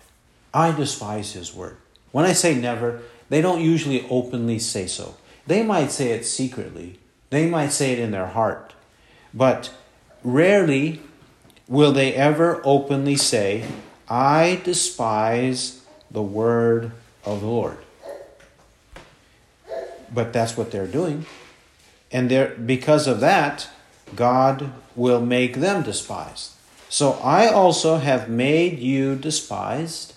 [0.54, 1.78] I despise his word.
[2.12, 5.16] When I say never, they don't usually openly say so.
[5.48, 8.74] They might say it secretly, they might say it in their heart,
[9.34, 9.74] but
[10.22, 11.02] rarely
[11.70, 13.64] will they ever openly say,
[14.10, 16.92] I despise the word
[17.26, 17.78] of the Lord.
[20.14, 21.26] But that's what they're doing.
[22.12, 23.68] And they're, because of that,
[24.16, 26.52] God will make them despised.
[26.90, 30.14] So I also have made you despised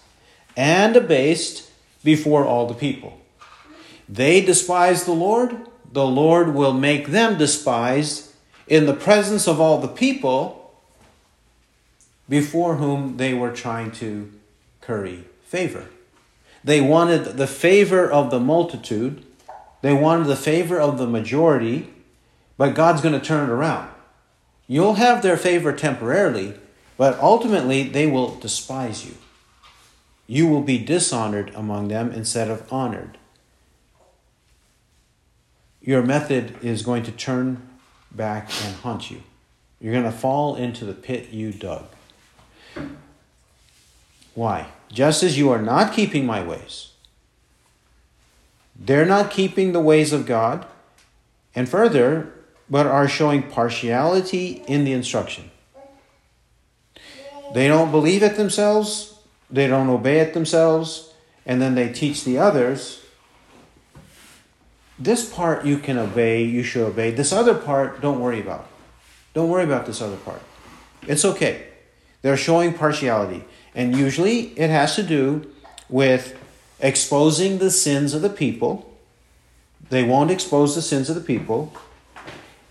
[0.57, 1.70] and abased
[2.05, 3.18] before all the people.
[4.09, 5.57] They despise the Lord,
[5.90, 8.31] the Lord will make them despised
[8.68, 10.65] in the presence of all the people
[12.29, 14.33] before whom they were trying to
[14.81, 15.89] curry favor.
[16.65, 19.25] They wanted the favor of the multitude,
[19.83, 21.91] they wanted the favor of the majority,
[22.57, 23.91] but God's going to turn it around.
[24.67, 26.55] You'll have their favor temporarily,
[26.97, 29.15] but ultimately they will despise you.
[30.27, 33.19] You will be dishonored among them instead of honored.
[35.81, 37.69] Your method is going to turn
[38.11, 39.23] back and haunt you.
[39.81, 41.87] You're going to fall into the pit you dug.
[44.35, 44.69] Why?
[44.93, 46.93] Just as you are not keeping my ways,
[48.79, 50.67] they're not keeping the ways of God,
[51.55, 52.33] and further,
[52.69, 55.51] but are showing partiality in the instruction.
[57.55, 59.19] They don't believe it themselves,
[59.51, 61.15] they don't obey it themselves,
[61.47, 63.03] and then they teach the others.
[64.99, 67.11] This part you can obey, you should obey.
[67.11, 68.67] This other part, don't worry about.
[69.33, 70.43] Don't worry about this other part.
[71.07, 71.65] It's okay.
[72.27, 73.45] They're showing partiality.
[73.73, 75.49] And usually it has to do
[75.89, 76.37] with
[76.81, 78.93] exposing the sins of the people.
[79.91, 81.73] They won't expose the sins of the people.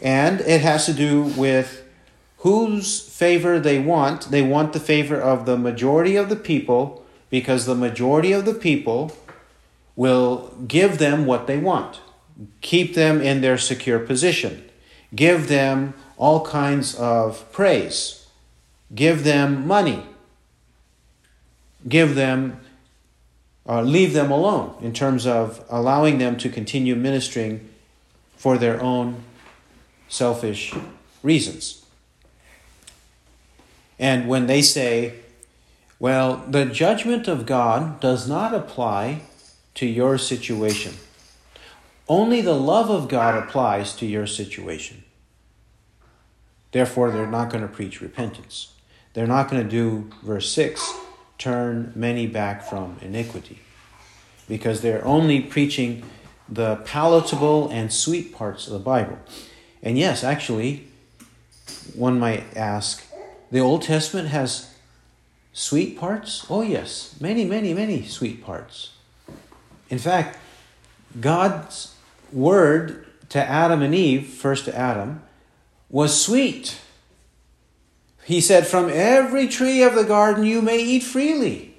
[0.01, 1.85] And it has to do with
[2.39, 4.29] whose favor they want.
[4.29, 8.55] They want the favor of the majority of the people because the majority of the
[8.55, 9.13] people
[9.95, 12.01] will give them what they want,
[12.59, 14.69] keep them in their secure position,
[15.15, 18.24] give them all kinds of praise,
[18.93, 20.03] give them money,
[21.87, 22.59] give them,
[23.67, 27.67] uh, leave them alone in terms of allowing them to continue ministering
[28.37, 29.23] for their own
[30.07, 30.73] selfish
[31.23, 31.85] reasons.
[33.97, 35.15] And when they say,
[35.99, 39.21] well, the judgment of God does not apply
[39.75, 40.93] to your situation.
[42.07, 45.03] Only the love of God applies to your situation.
[46.71, 48.74] Therefore, they're not going to preach repentance.
[49.15, 50.93] They're not going to do, verse 6,
[51.37, 53.59] turn many back from iniquity.
[54.47, 56.03] Because they're only preaching
[56.49, 59.17] the palatable and sweet parts of the Bible.
[59.81, 60.89] And yes, actually,
[61.95, 63.05] one might ask,
[63.51, 64.75] the Old Testament has
[65.53, 66.45] sweet parts?
[66.49, 68.91] Oh, yes, many, many, many sweet parts.
[69.89, 70.37] In fact,
[71.21, 71.95] God's
[72.33, 75.21] word to Adam and Eve, first to Adam,
[75.89, 76.81] was sweet.
[78.25, 81.75] He said, From every tree of the garden you may eat freely.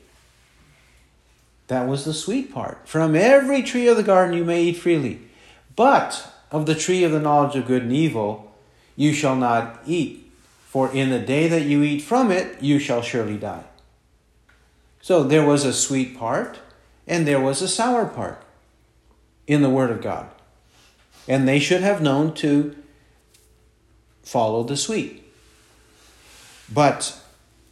[1.67, 2.89] That was the sweet part.
[2.89, 5.23] From every tree of the garden you may eat freely.
[5.75, 8.55] But of the tree of the knowledge of good and evil
[8.95, 10.27] you shall not eat
[10.77, 13.65] for in the day that you eat from it, you shall surely die.
[15.01, 16.59] So there was a sweet part
[17.07, 18.43] and there was a sour part
[19.47, 20.29] in the Word of God.
[21.27, 22.77] And they should have known to
[24.23, 25.26] follow the sweet.
[26.77, 27.19] But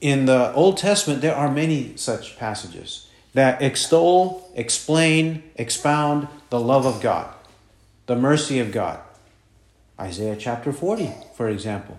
[0.01, 6.87] in the Old Testament, there are many such passages that extol, explain, expound the love
[6.87, 7.31] of God,
[8.07, 8.99] the mercy of God.
[10.01, 11.99] Isaiah chapter 40, for example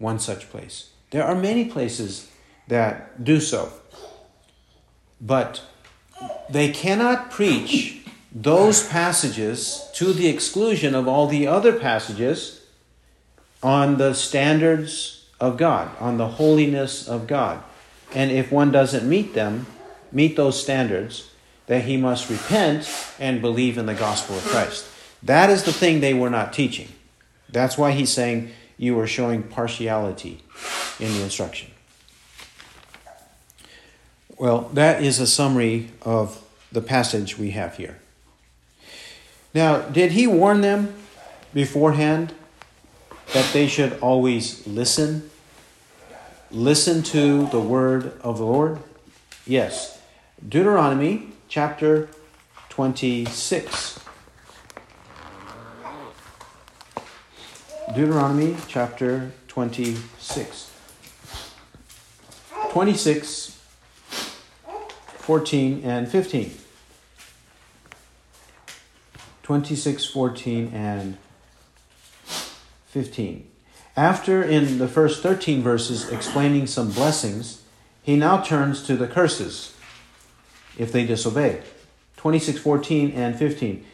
[0.00, 0.90] one such place.
[1.12, 2.28] There are many places
[2.66, 3.72] that do so.
[5.20, 5.62] But
[6.50, 12.62] they cannot preach those passages to the exclusion of all the other passages
[13.62, 17.60] on the standards of God, on the holiness of God.
[18.14, 19.66] And if one doesn't meet them,
[20.12, 21.30] meet those standards,
[21.66, 22.88] that he must repent
[23.18, 24.86] and believe in the gospel of Christ.
[25.20, 26.88] That is the thing they were not teaching.
[27.48, 30.44] That's why he's saying you are showing partiality
[31.00, 31.72] in the instruction.
[34.38, 36.40] Well, that is a summary of
[36.70, 37.98] the passage we have here.
[39.54, 40.94] Now, did he warn them
[41.52, 42.32] beforehand
[43.34, 45.30] that they should always listen?
[46.52, 48.78] Listen to the word of the Lord?
[49.46, 49.98] Yes.
[50.46, 52.10] Deuteronomy chapter
[52.68, 53.98] 26.
[57.94, 60.70] Deuteronomy chapter 26.
[62.70, 63.60] 26,
[65.18, 66.54] 14, and 15.
[69.42, 71.16] 26, 14, and
[72.88, 73.51] 15.
[73.96, 77.62] After, in the first 13 verses, explaining some blessings,
[78.02, 79.74] he now turns to the curses
[80.78, 81.62] if they disobey.
[82.16, 83.84] 26, 14, and 15.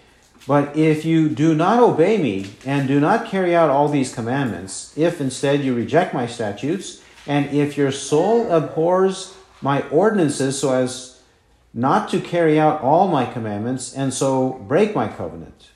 [0.47, 4.97] But if you do not obey me and do not carry out all these commandments,
[4.97, 11.21] if instead you reject my statutes, and if your soul abhors my ordinances so as
[11.75, 15.71] not to carry out all my commandments and so break my covenant,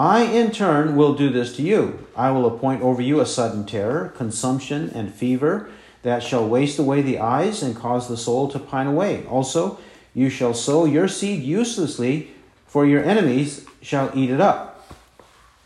[0.00, 2.06] I in turn will do this to you.
[2.16, 5.68] I will appoint over you a sudden terror, consumption, and fever
[6.00, 9.26] that shall waste away the eyes and cause the soul to pine away.
[9.26, 9.78] Also,
[10.14, 12.30] you shall sow your seed uselessly,
[12.66, 14.90] for your enemies shall eat it up.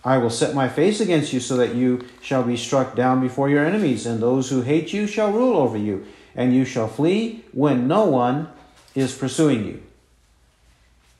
[0.04, 3.48] I will set my face against you so that you shall be struck down before
[3.48, 7.44] your enemies, and those who hate you shall rule over you, and you shall flee
[7.52, 8.48] when no one
[8.96, 9.80] is pursuing you.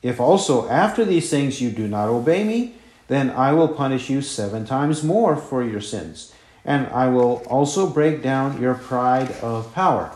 [0.03, 2.75] If also after these things you do not obey me,
[3.07, 6.33] then I will punish you seven times more for your sins,
[6.63, 10.11] and I will also break down your pride of power.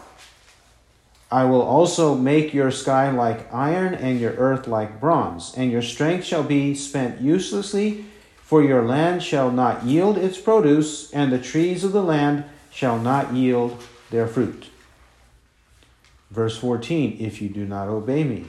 [1.31, 5.83] I will also make your sky like iron and your earth like bronze, and your
[5.83, 8.05] strength shall be spent uselessly,
[8.41, 12.97] for your land shall not yield its produce, and the trees of the land shall
[12.97, 14.69] not yield their fruit.
[16.31, 18.45] Verse 14, if you do not obey me.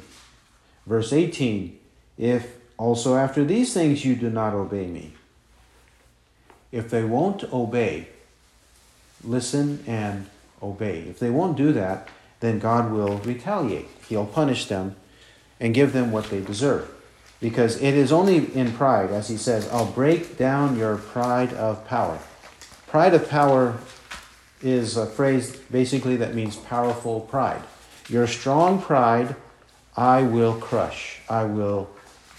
[0.87, 1.79] Verse 18,
[2.17, 5.13] if also after these things you do not obey me.
[6.73, 8.09] If they won't obey,
[9.23, 10.27] listen and
[10.63, 11.01] obey.
[11.01, 12.09] If they won't do that,
[12.41, 13.87] then God will retaliate.
[14.09, 14.97] He'll punish them
[15.61, 16.91] and give them what they deserve.
[17.39, 21.87] Because it is only in pride, as he says, I'll break down your pride of
[21.87, 22.19] power.
[22.87, 23.79] Pride of power
[24.63, 27.63] is a phrase basically that means powerful pride.
[28.09, 29.37] Your strong pride,
[29.99, 31.91] I will crush, I will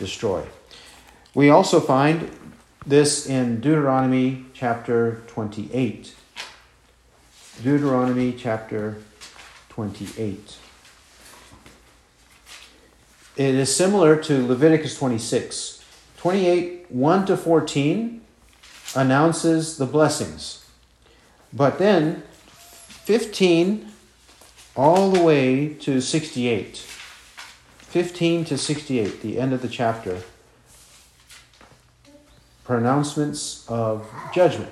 [0.01, 0.43] destroy.
[1.33, 2.29] We also find
[2.85, 6.13] this in Deuteronomy chapter 28.
[7.63, 8.97] Deuteronomy chapter
[9.69, 10.57] 28.
[13.37, 15.85] It is similar to Leviticus 26.
[16.17, 18.21] 28, 1 to 14
[18.95, 20.65] announces the blessings.
[21.53, 22.23] But then
[23.05, 23.91] 15
[24.75, 26.90] all the way to 68.
[27.91, 30.21] 15 to 68, the end of the chapter.
[32.63, 34.71] Pronouncements of judgment.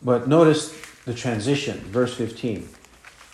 [0.00, 2.68] But notice the transition, verse 15.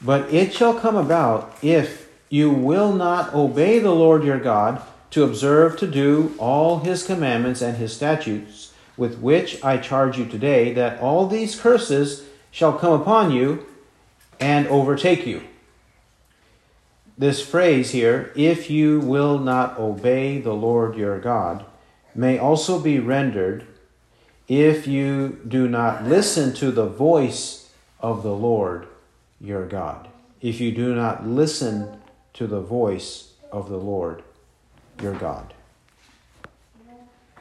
[0.01, 4.81] But it shall come about if you will not obey the Lord your God
[5.11, 10.25] to observe to do all his commandments and his statutes, with which I charge you
[10.25, 13.67] today, that all these curses shall come upon you
[14.41, 15.43] and overtake you.
[17.17, 21.65] This phrase here, if you will not obey the Lord your God,
[22.15, 23.67] may also be rendered,
[24.49, 28.87] if you do not listen to the voice of the Lord
[29.41, 30.09] your God.
[30.41, 32.01] If you do not listen
[32.35, 34.23] to the voice of the Lord
[35.01, 35.55] your God.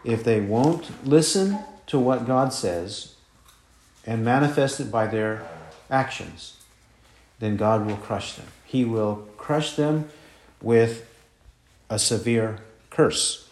[0.03, 3.15] If they won't listen to what God says
[4.05, 5.45] and manifest it by their
[5.89, 6.57] actions,
[7.39, 8.47] then God will crush them.
[8.73, 10.09] He will crush them
[10.59, 11.07] with
[11.91, 12.57] a severe
[12.89, 13.47] curse.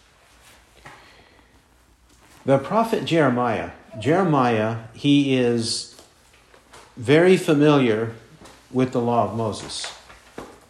[2.43, 3.69] The prophet Jeremiah,
[3.99, 5.95] Jeremiah, he is
[6.97, 8.15] very familiar
[8.71, 9.93] with the law of Moses,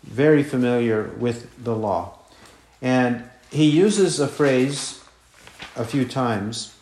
[0.04, 2.20] very familiar with the law.
[2.82, 5.02] And he uses a phrase
[5.78, 6.76] a few times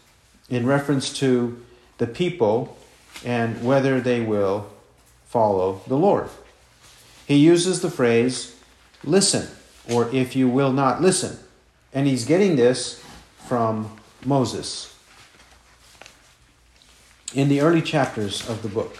[0.50, 1.64] in reference to
[2.00, 2.80] the people
[3.24, 4.72] and whether they will
[5.28, 6.30] follow the Lord.
[7.30, 8.56] He uses the phrase,
[9.04, 9.50] listen,
[9.88, 11.38] or if you will not listen.
[11.94, 13.06] And he's getting this
[13.48, 14.98] from Moses.
[17.36, 18.98] In the early chapters of the book,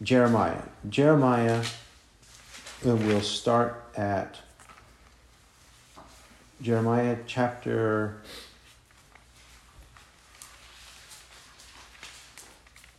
[0.00, 0.62] Jeremiah.
[0.88, 1.64] Jeremiah,
[2.84, 4.38] we'll start at
[6.62, 8.22] Jeremiah chapter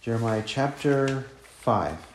[0.01, 1.27] Jeremiah chapter
[1.61, 2.12] 5.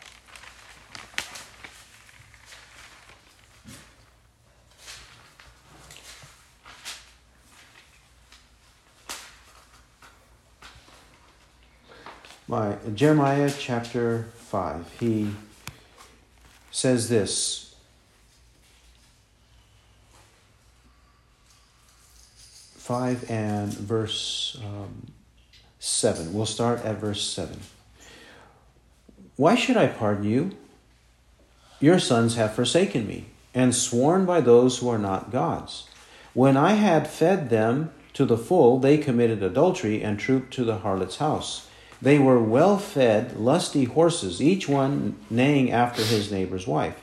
[12.50, 14.96] My Jeremiah chapter 5.
[14.98, 15.34] He
[16.70, 17.74] says this
[22.78, 25.08] Five and verse um,
[25.78, 26.32] 7.
[26.32, 27.60] We'll start at verse 7.
[29.36, 30.52] Why should I pardon you?
[31.80, 35.86] Your sons have forsaken me and sworn by those who are not gods.
[36.32, 40.78] When I had fed them to the full, they committed adultery and trooped to the
[40.78, 41.67] harlot's house.
[42.00, 47.00] They were well fed, lusty horses, each one neighing after his neighbor's wife.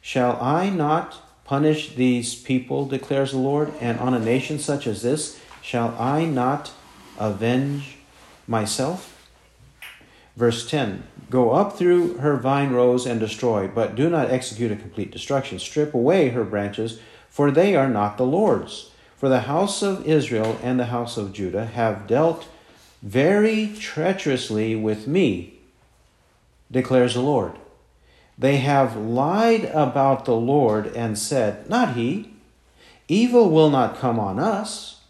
[0.00, 5.02] Shall I not punish these people, declares the Lord, and on a nation such as
[5.02, 6.72] this, shall I not
[7.18, 7.96] avenge
[8.46, 9.12] myself?
[10.36, 14.76] Verse 10 Go up through her vine rows and destroy, but do not execute a
[14.76, 15.58] complete destruction.
[15.58, 18.90] Strip away her branches, for they are not the Lord's.
[19.16, 22.46] For the house of Israel and the house of Judah have dealt
[23.02, 25.58] very treacherously with me,
[26.70, 27.52] declares the Lord.
[28.38, 32.30] They have lied about the Lord and said, Not he.
[33.08, 35.00] Evil will not come on us,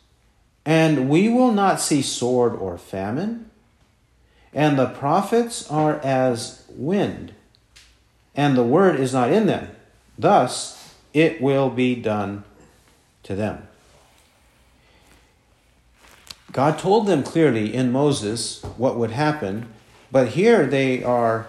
[0.64, 3.46] and we will not see sword or famine
[4.56, 7.34] and the prophets are as wind,
[8.34, 9.68] and the word is not in them.
[10.18, 12.42] Thus it will be done
[13.24, 13.68] to them.
[16.56, 19.68] God told them clearly in Moses what would happen,
[20.10, 21.46] but here they are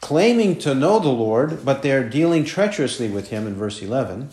[0.00, 4.28] claiming to know the Lord, but they're dealing treacherously with him in verse 11.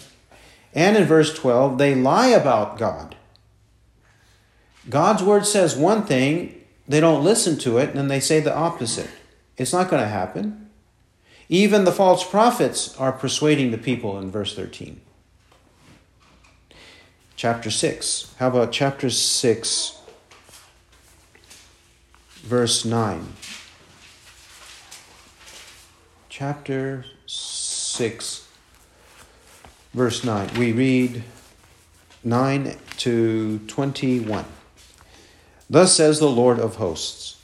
[0.76, 3.16] And in verse 12, they lie about God.
[4.88, 9.10] God's word says one thing, they don't listen to it and they say the opposite.
[9.58, 10.70] It's not going to happen.
[11.50, 15.02] Even the false prophets are persuading the people in verse 13.
[17.36, 18.36] Chapter 6.
[18.38, 20.01] How about chapter 6,
[22.42, 23.34] verse 9?
[26.30, 28.48] Chapter 6,
[29.94, 30.50] verse 9.
[30.58, 31.24] We read
[32.24, 34.46] 9 to 21.
[35.70, 37.42] Thus says the Lord of hosts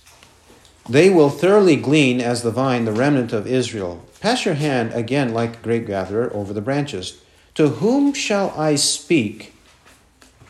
[0.90, 4.06] They will thoroughly glean as the vine the remnant of Israel.
[4.20, 7.22] Pass your hand again like a grape gatherer over the branches.
[7.56, 9.54] To whom shall I speak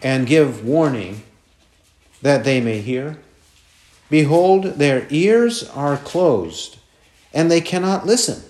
[0.02, 1.24] and give warning
[2.22, 3.20] that they may hear?
[4.10, 6.78] Behold, their ears are closed,
[7.34, 8.44] and they cannot listen.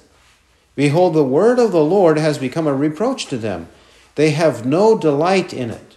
[0.76, 3.68] Behold, the word of the Lord has become a reproach to them.
[4.16, 5.96] They have no delight in it.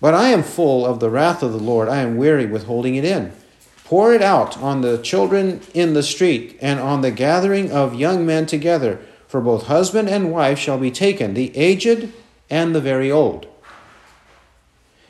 [0.00, 1.88] But I am full of the wrath of the Lord.
[1.88, 3.32] I am weary with holding it in.
[3.84, 8.26] Pour it out on the children in the street and on the gathering of young
[8.26, 12.12] men together, for both husband and wife shall be taken, the aged
[12.50, 13.46] and the very old.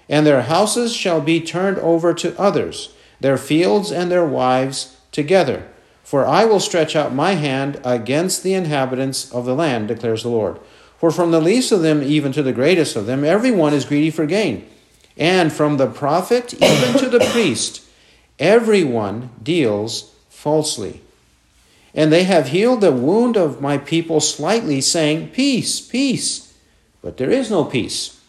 [0.08, 2.92] And their houses shall be turned over to others,
[3.24, 5.66] their fields and their wives together.
[6.02, 10.28] For I will stretch out my hand against the inhabitants of the land, declares the
[10.28, 10.60] Lord.
[10.98, 13.86] For from the least of them even to the greatest of them, every one is
[13.86, 14.68] greedy for gain.
[15.16, 17.82] And from the prophet even to the priest,
[18.38, 21.00] everyone deals falsely.
[21.94, 26.52] And they have healed the wound of my people slightly, saying, Peace, peace.
[27.00, 28.20] But there is no peace.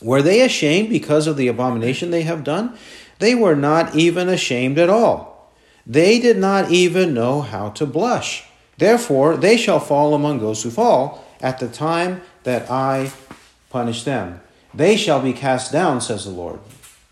[0.00, 2.78] Were they ashamed because of the abomination they have done?
[3.18, 5.52] They were not even ashamed at all.
[5.86, 8.44] They did not even know how to blush.
[8.78, 13.12] Therefore, they shall fall among those who fall at the time that I
[13.70, 14.40] punish them.
[14.72, 16.58] They shall be cast down, says the Lord.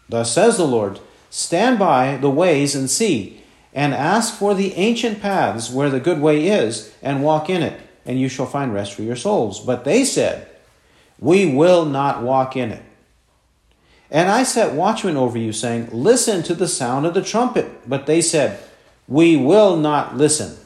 [0.08, 1.00] Thus says the Lord
[1.30, 3.42] Stand by the ways and see,
[3.72, 7.80] and ask for the ancient paths where the good way is, and walk in it,
[8.04, 9.60] and you shall find rest for your souls.
[9.60, 10.46] But they said,
[11.18, 12.82] We will not walk in it.
[14.12, 17.88] And I set watchmen over you, saying, Listen to the sound of the trumpet.
[17.88, 18.60] But they said,
[19.08, 20.56] We will not listen.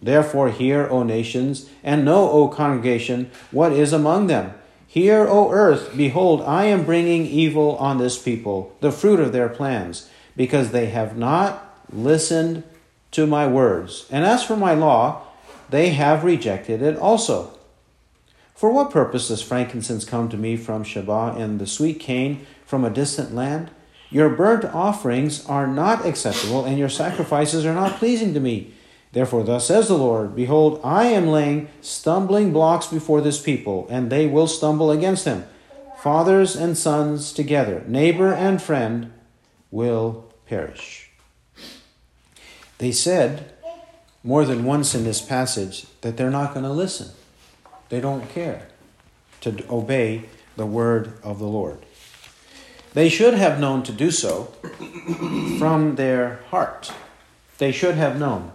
[0.00, 4.54] Therefore, hear, O nations, and know, O congregation, what is among them
[4.94, 9.48] Hear, O earth, behold, I am bringing evil on this people, the fruit of their
[9.48, 12.62] plans, because they have not listened
[13.10, 14.06] to my words.
[14.08, 15.22] And as for my law,
[15.68, 17.58] they have rejected it also.
[18.54, 22.84] For what purpose does frankincense come to me from Sheba and the sweet cane from
[22.84, 23.70] a distant land?
[24.10, 28.72] Your burnt offerings are not acceptable, and your sacrifices are not pleasing to me.
[29.10, 34.10] Therefore, thus says the Lord Behold, I am laying stumbling blocks before this people, and
[34.10, 35.46] they will stumble against them.
[35.98, 39.12] Fathers and sons together, neighbor and friend,
[39.72, 41.10] will perish.
[42.78, 43.52] They said
[44.22, 47.08] more than once in this passage that they're not going to listen.
[47.88, 48.68] They don't care
[49.42, 50.24] to obey
[50.56, 51.78] the word of the Lord.
[52.94, 54.44] They should have known to do so
[55.58, 56.92] from their heart.
[57.58, 58.52] They should have known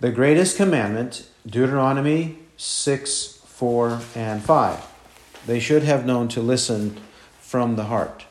[0.00, 4.86] the greatest commandment, Deuteronomy 6, 4, and 5.
[5.46, 6.98] They should have known to listen
[7.40, 8.24] from the heart.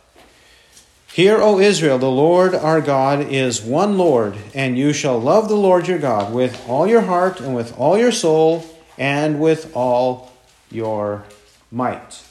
[1.11, 5.55] Hear, O Israel, the Lord our God is one Lord, and you shall love the
[5.55, 8.63] Lord your God with all your heart, and with all your soul,
[8.99, 10.33] and with all
[10.69, 11.23] your
[11.71, 12.21] might.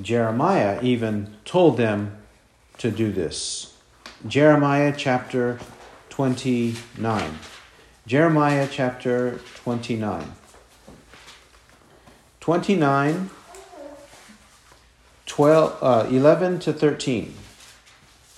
[0.00, 2.18] Jeremiah even told them
[2.78, 3.74] to do this.
[4.28, 5.58] Jeremiah chapter
[6.10, 7.38] 29.
[8.06, 10.32] Jeremiah chapter 29.
[12.40, 13.30] 29,
[15.26, 17.34] 12, uh, 11 to 13.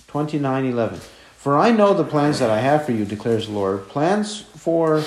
[0.07, 0.99] 29, 11.
[1.37, 5.03] For I know the plans that I have for you, declares the Lord plans for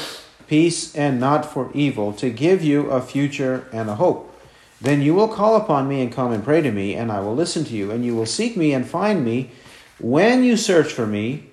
[0.53, 4.38] peace and not for evil, to give you a future and a hope.
[4.82, 7.34] Then you will call upon me and come and pray to me, and I will
[7.34, 9.50] listen to you, and you will seek me and find me
[9.98, 11.44] when you search for me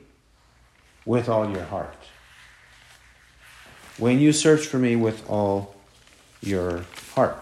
[1.05, 1.95] with all your heart.
[3.97, 5.77] When you search for me with all
[6.41, 6.83] your
[7.13, 7.41] heart.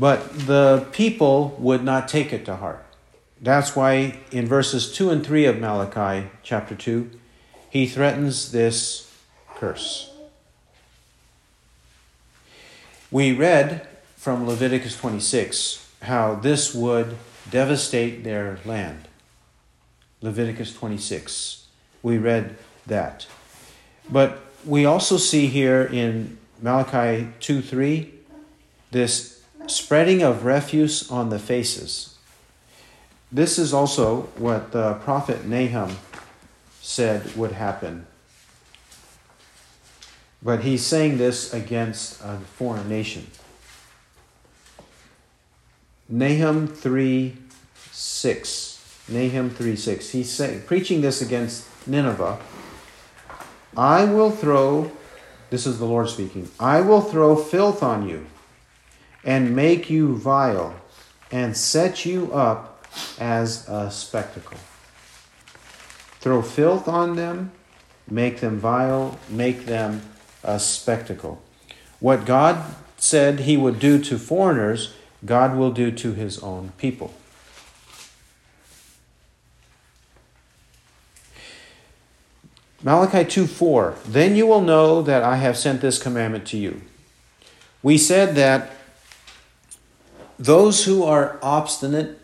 [0.00, 2.84] But the people would not take it to heart.
[3.40, 7.08] That's why in verses 2 and 3 of Malachi chapter 2,
[7.70, 9.14] he threatens this
[9.54, 10.10] curse.
[13.14, 13.86] We read
[14.16, 17.16] from Leviticus 26 how this would
[17.48, 19.06] devastate their land.
[20.20, 21.68] Leviticus 26
[22.02, 22.56] we read
[22.88, 23.28] that.
[24.10, 28.12] But we also see here in Malachi 2 3
[28.90, 32.18] this spreading of refuse on the faces.
[33.30, 35.98] This is also what the prophet Nahum
[36.82, 38.08] said would happen.
[40.44, 43.26] But he's saying this against a foreign nation.
[46.06, 47.34] Nahum 3
[47.90, 49.06] 6.
[49.08, 50.10] Nahum 3 6.
[50.10, 52.38] He's saying, preaching this against Nineveh,
[53.74, 54.92] I will throw,
[55.48, 58.26] this is the Lord speaking, I will throw filth on you
[59.24, 60.74] and make you vile
[61.32, 62.86] and set you up
[63.18, 64.58] as a spectacle.
[66.20, 67.52] Throw filth on them,
[68.08, 70.02] make them vile, make them
[70.44, 71.42] a spectacle.
[72.00, 72.62] What God
[72.96, 77.14] said he would do to foreigners, God will do to his own people.
[82.82, 83.94] Malachi 2 4.
[84.06, 86.82] Then you will know that I have sent this commandment to you.
[87.82, 88.72] We said that
[90.38, 92.18] those who are obstinate,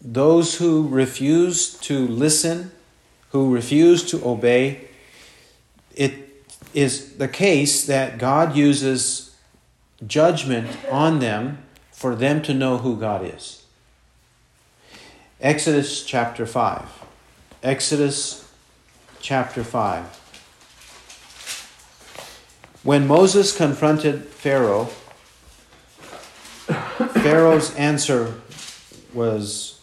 [0.00, 2.72] those who refuse to listen,
[3.30, 4.88] who refuse to obey,
[5.94, 6.31] it
[6.74, 9.36] is the case that God uses
[10.06, 11.58] judgment on them
[11.90, 13.64] for them to know who God is.
[15.40, 16.82] Exodus chapter 5.
[17.62, 18.48] Exodus
[19.20, 20.20] chapter 5.
[22.82, 24.86] When Moses confronted Pharaoh,
[27.22, 28.40] Pharaoh's answer
[29.12, 29.80] was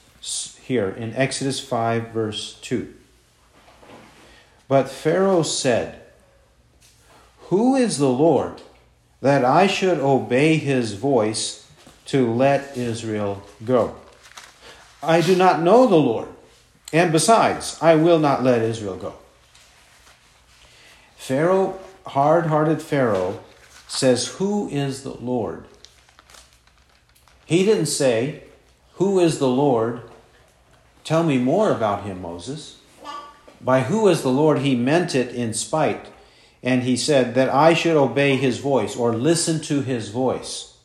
[0.63, 2.93] here in Exodus 5, verse 2.
[4.67, 6.01] But Pharaoh said,
[7.49, 8.61] Who is the Lord
[9.21, 11.67] that I should obey his voice
[12.05, 13.95] to let Israel go?
[15.01, 16.27] I do not know the Lord,
[16.93, 19.15] and besides, I will not let Israel go.
[21.15, 23.39] Pharaoh, hard hearted Pharaoh,
[23.87, 25.65] says, Who is the Lord?
[27.47, 28.43] He didn't say,
[28.95, 30.01] Who is the Lord?
[31.03, 32.77] Tell me more about him, Moses.
[33.59, 36.05] By who is the Lord, he meant it in spite.
[36.61, 40.77] And he said that I should obey his voice or listen to his voice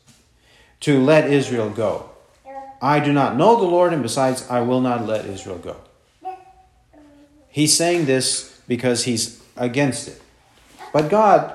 [0.81, 2.09] to let Israel go.
[2.81, 5.77] I do not know the Lord, and besides, I will not let Israel go.
[7.49, 10.21] He's saying this because he's against it.
[10.95, 11.53] But God,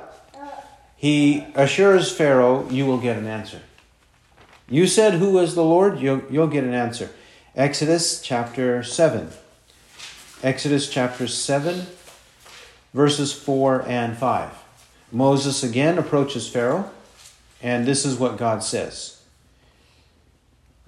[0.97, 3.61] He assures Pharaoh, you will get an answer.
[4.69, 5.99] You said, Who is the Lord?
[5.99, 7.11] You'll, you'll get an answer.
[7.57, 9.31] Exodus chapter 7.
[10.43, 11.87] Exodus chapter 7,
[12.93, 14.51] verses 4 and 5.
[15.13, 16.91] Moses again approaches Pharaoh,
[17.63, 19.21] and this is what God says.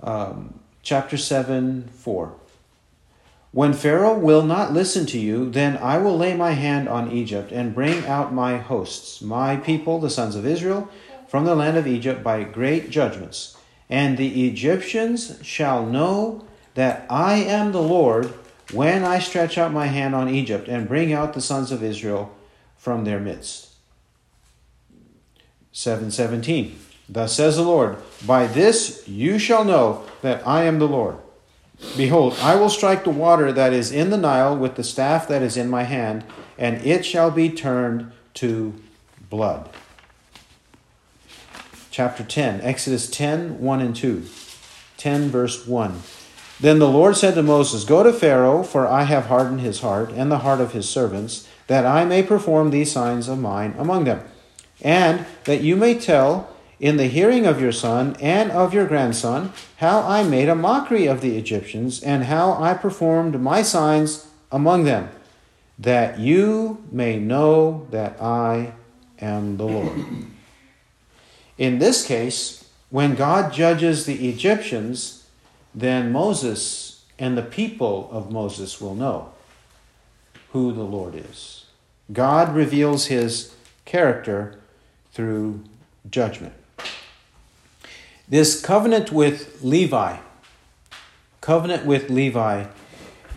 [0.01, 2.35] Um, chapter 7, 4.
[3.53, 7.53] When Pharaoh will not listen to you, then I will lay my hand on Egypt
[7.53, 10.89] and bring out my hosts, my people, the sons of Israel,
[11.29, 13.57] from the land of Egypt by great judgments.
[13.91, 18.33] And the Egyptians shall know that I am the Lord
[18.73, 22.35] when I stretch out my hand on Egypt and bring out the sons of Israel
[22.77, 23.69] from their midst.
[25.73, 31.19] 717 Thus says the Lord, By this you shall know that I am the Lord.
[31.97, 35.43] Behold, I will strike the water that is in the Nile with the staff that
[35.43, 36.25] is in my hand,
[36.57, 38.75] and it shall be turned to
[39.29, 39.69] blood.
[41.91, 44.25] Chapter 10, Exodus 10 1 and 2.
[44.97, 46.01] 10 verse 1.
[46.63, 50.13] Then the Lord said to Moses, Go to Pharaoh, for I have hardened his heart
[50.13, 54.05] and the heart of his servants, that I may perform these signs of mine among
[54.05, 54.23] them,
[54.81, 59.53] and that you may tell in the hearing of your son and of your grandson
[59.79, 64.85] how I made a mockery of the Egyptians, and how I performed my signs among
[64.85, 65.09] them,
[65.81, 68.75] that you may know that I
[69.21, 69.99] am the Lord.
[71.59, 75.22] In this case, when God judges the Egyptians,
[75.75, 79.33] then Moses and the people of Moses will know
[80.53, 81.67] who the Lord is.
[82.13, 83.55] God reveals his
[83.85, 84.59] character
[85.13, 85.63] through
[86.11, 86.55] judgment.
[88.29, 90.19] This covenant with Levi,
[91.41, 92.67] covenant with Levi,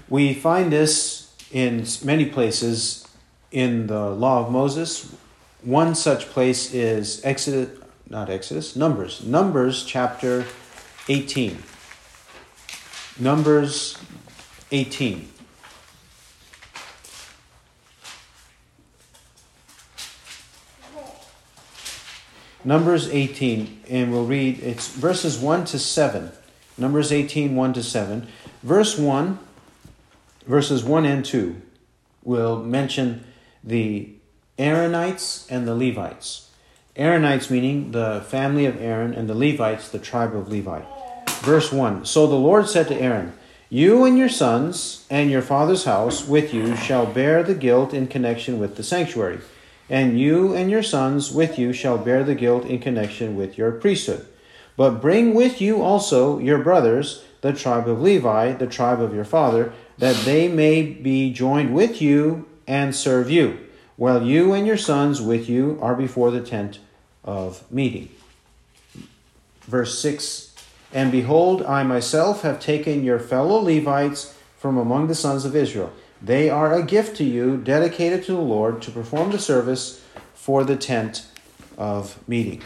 [0.09, 3.07] we find this in many places
[3.51, 5.15] in the law of Moses.
[5.63, 7.69] One such place is Exodus,
[8.09, 9.23] not Exodus, Numbers.
[9.23, 10.45] Numbers chapter
[11.07, 11.57] 18.
[13.18, 13.97] Numbers
[14.72, 15.30] 18.
[22.66, 26.32] Numbers 18, and we'll read it's verses 1 to 7.
[26.78, 28.28] Numbers 18, 1 to 7.
[28.63, 29.39] Verse 1,
[30.45, 31.61] verses 1 and 2
[32.24, 33.24] will mention
[33.63, 34.09] the
[34.59, 36.49] Aaronites and the Levites.
[36.97, 40.82] Aaronites meaning the family of Aaron, and the Levites, the tribe of Levi.
[41.41, 43.33] Verse 1 So the Lord said to Aaron,
[43.69, 48.07] You and your sons and your father's house with you shall bear the guilt in
[48.07, 49.39] connection with the sanctuary
[49.89, 53.71] and you and your sons with you shall bear the guilt in connection with your
[53.71, 54.25] priesthood.
[54.75, 59.23] But bring with you also your brothers, the tribe of Levi, the tribe of your
[59.23, 63.59] father, that they may be joined with you and serve you,
[63.95, 66.79] while you and your sons with you are before the tent
[67.23, 68.09] of meeting.
[69.61, 70.45] Verse 6
[70.93, 75.91] And behold, I myself have taken your fellow Levites from among the sons of Israel
[76.21, 80.01] they are a gift to you, dedicated to the Lord, to perform the service
[80.33, 81.27] for the tent
[81.77, 82.61] of meeting.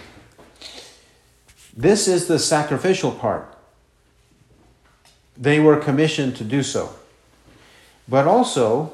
[1.76, 3.54] This is the sacrificial part.
[5.38, 6.94] They were commissioned to do so.
[8.08, 8.94] But also,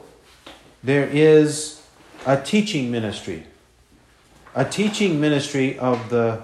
[0.84, 1.82] there is
[2.26, 3.45] a teaching ministry,
[4.53, 6.43] a teaching ministry of the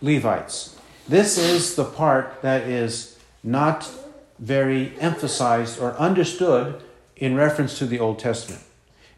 [0.00, 0.73] Levites.
[1.06, 3.90] This is the part that is not
[4.38, 6.82] very emphasized or understood
[7.16, 8.62] in reference to the Old Testament.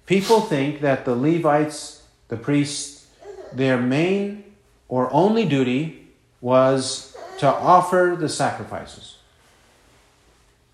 [0.05, 3.07] People think that the Levites, the priests,
[3.53, 4.45] their main
[4.89, 6.09] or only duty
[6.41, 9.17] was to offer the sacrifices.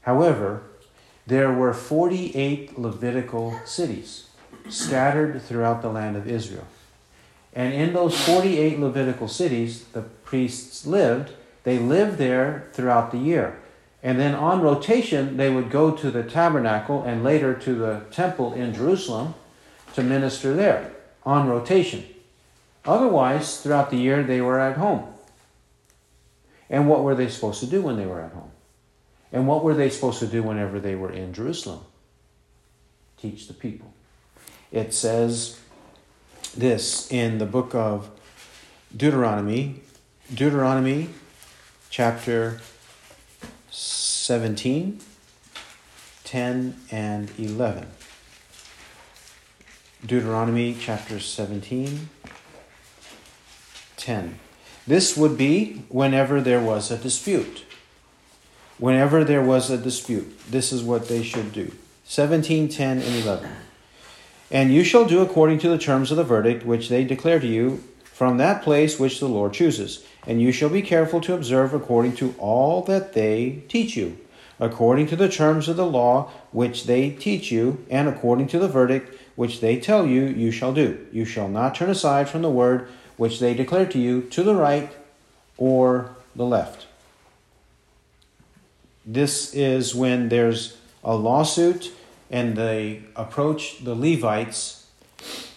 [0.02, 0.62] However,
[1.26, 4.28] there were 48 Levitical cities
[4.68, 6.66] scattered throughout the land of Israel.
[7.55, 11.32] And in those 48 Levitical cities, the priests lived.
[11.64, 13.59] They lived there throughout the year.
[14.03, 18.53] And then on rotation, they would go to the tabernacle and later to the temple
[18.55, 19.34] in Jerusalem
[19.94, 20.92] to minister there
[21.24, 22.05] on rotation.
[22.84, 25.07] Otherwise, throughout the year, they were at home.
[26.68, 28.50] And what were they supposed to do when they were at home?
[29.30, 31.80] And what were they supposed to do whenever they were in Jerusalem?
[33.18, 33.92] Teach the people.
[34.72, 35.61] It says
[36.55, 38.11] this in the book of
[38.96, 39.80] Deuteronomy,
[40.32, 41.09] Deuteronomy
[41.90, 42.61] chapter
[43.70, 45.00] 17,
[46.24, 47.86] 10, and 11.
[50.05, 52.09] Deuteronomy chapter 17,
[53.96, 54.38] 10.
[54.86, 57.64] This would be whenever there was a dispute.
[58.78, 61.70] Whenever there was a dispute, this is what they should do.
[62.05, 63.48] 17, 10, and 11.
[64.53, 67.46] And you shall do according to the terms of the verdict which they declare to
[67.46, 70.05] you from that place which the Lord chooses.
[70.26, 74.18] And you shall be careful to observe according to all that they teach you,
[74.61, 78.68] according to the terms of the law which they teach you, and according to the
[78.68, 81.05] verdict which they tell you, you shall do.
[81.11, 84.55] You shall not turn aside from the word which they declare to you to the
[84.55, 84.92] right
[85.57, 86.86] or the left.
[89.07, 91.90] This is when there's a lawsuit
[92.33, 94.87] and they approach the Levites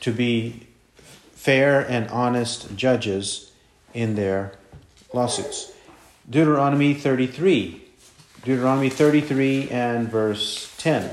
[0.01, 0.67] to be
[1.32, 3.51] fair and honest judges
[3.93, 4.51] in their
[5.13, 5.71] lawsuits.
[6.30, 7.82] Deuteronomy 33.
[8.43, 11.09] Deuteronomy 33 and verse 10.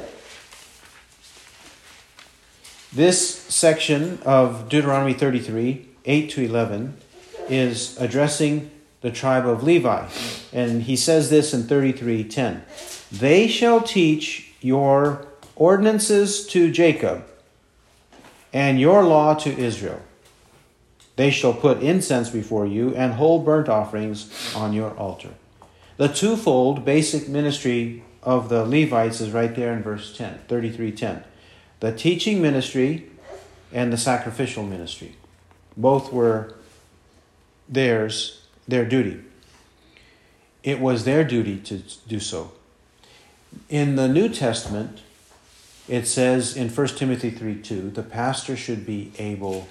[2.92, 6.96] This section of Deuteronomy 33, 8 to 11,
[7.48, 10.06] is addressing the tribe of Levi.
[10.52, 12.62] And he says this in 33:10.
[13.10, 15.26] They shall teach your
[15.56, 17.24] ordinances to Jacob
[18.52, 20.00] and your law to Israel.
[21.16, 25.30] They shall put incense before you and whole burnt offerings on your altar.
[25.96, 31.24] The twofold basic ministry of the Levites is right there in verse 10, 33:10.
[31.80, 33.10] The teaching ministry
[33.72, 35.16] and the sacrificial ministry.
[35.76, 36.54] Both were
[37.68, 39.20] theirs, their duty.
[40.62, 42.52] It was their duty to do so.
[43.68, 45.00] In the New Testament,
[45.88, 49.68] it says in 1 Timothy 3 2, the pastor should be able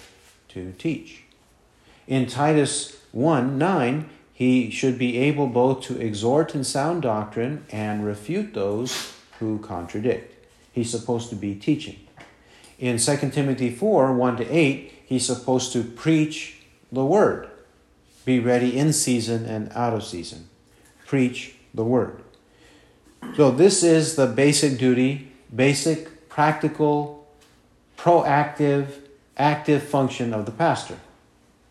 [0.50, 1.24] to teach.
[2.08, 8.06] In Titus 1 9, he should be able both to exhort in sound doctrine and
[8.06, 10.48] refute those who contradict.
[10.72, 12.00] He's supposed to be teaching.
[12.80, 16.58] In 2 Timothy 4 1 to 8, he's supposed to preach
[16.92, 17.50] the word,
[18.26, 20.50] be ready in season and out of season.
[21.06, 22.22] Preach the word.
[23.36, 27.28] So, this is the basic duty, basic, practical,
[27.98, 28.88] proactive,
[29.38, 30.98] active function of the pastor.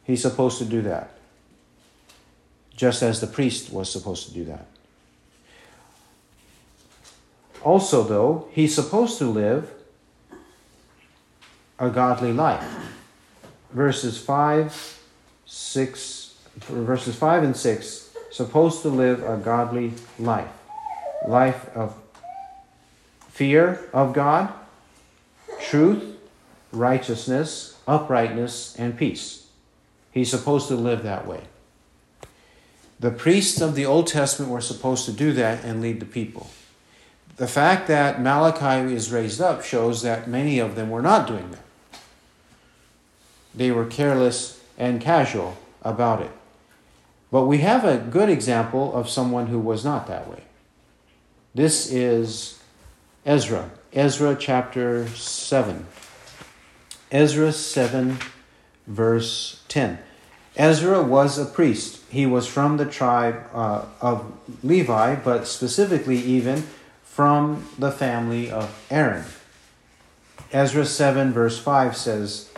[0.05, 1.11] He's supposed to do that,
[2.75, 4.67] just as the priest was supposed to do that.
[7.63, 9.71] Also, though, he's supposed to live
[11.79, 12.65] a godly life.
[13.73, 14.99] Verses 5,
[15.47, 20.49] 6, verses 5 and 6, supposed to live a godly life
[21.27, 21.95] life of
[23.41, 24.53] fear of God,
[25.63, 26.05] truth,
[26.73, 29.47] righteousness, uprightness, and peace.
[30.13, 31.45] He's supposed to live that way.
[32.99, 36.51] The priests of the Old Testament were supposed to do that and lead the people.
[37.37, 41.51] The fact that Malachi is raised up shows that many of them were not doing
[41.53, 42.01] that.
[43.55, 46.33] They were careless and casual about it.
[47.31, 50.43] But we have a good example of someone who was not that way.
[51.55, 52.60] This is
[53.27, 55.87] Ezra, Ezra chapter 7.
[57.13, 58.19] Ezra 7,
[58.87, 59.99] verse 10.
[60.57, 62.03] Ezra was a priest.
[62.11, 66.65] He was from the tribe uh, of Levi, but specifically, even
[67.03, 69.25] from the family of Aaron.
[70.53, 72.51] Ezra 7, verse 5 says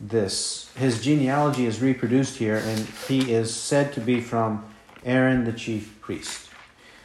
[0.00, 4.64] this His genealogy is reproduced here, and he is said to be from
[5.04, 6.48] Aaron, the chief priest.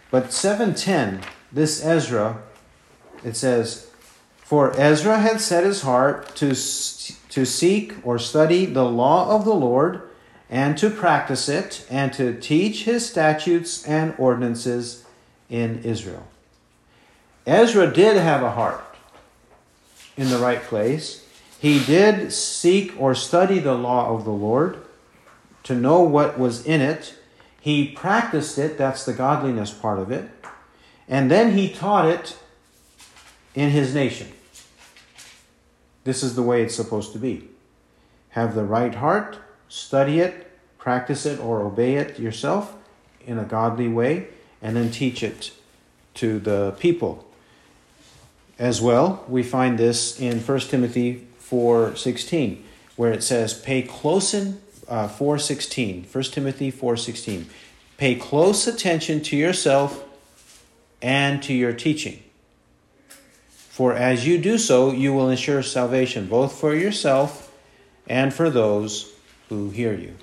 [0.09, 2.41] But 710, this Ezra,
[3.23, 3.89] it says,
[4.37, 9.53] For Ezra had set his heart to, to seek or study the law of the
[9.53, 10.01] Lord
[10.49, 15.05] and to practice it and to teach his statutes and ordinances
[15.49, 16.27] in Israel.
[17.45, 18.83] Ezra did have a heart
[20.15, 21.25] in the right place.
[21.59, 24.77] He did seek or study the law of the Lord
[25.63, 27.15] to know what was in it
[27.63, 30.29] he practiced it, that's the godliness part of it,
[31.07, 32.37] and then he taught it
[33.55, 34.31] in his nation.
[36.03, 37.47] This is the way it's supposed to be.
[38.29, 39.37] Have the right heart,
[39.69, 42.75] study it, practice it, or obey it yourself
[43.25, 44.27] in a godly way,
[44.61, 45.51] and then teach it
[46.15, 47.25] to the people.
[48.59, 52.63] As well, we find this in 1 Timothy 4:16,
[52.95, 57.45] where it says, "Pay close in, uh, 4.16, 1 Timothy 4.16.
[57.97, 60.03] Pay close attention to yourself
[61.01, 62.21] and to your teaching.
[63.73, 67.51] For as you do so, you will ensure salvation, both for yourself
[68.05, 69.11] and for those
[69.49, 70.13] who hear you.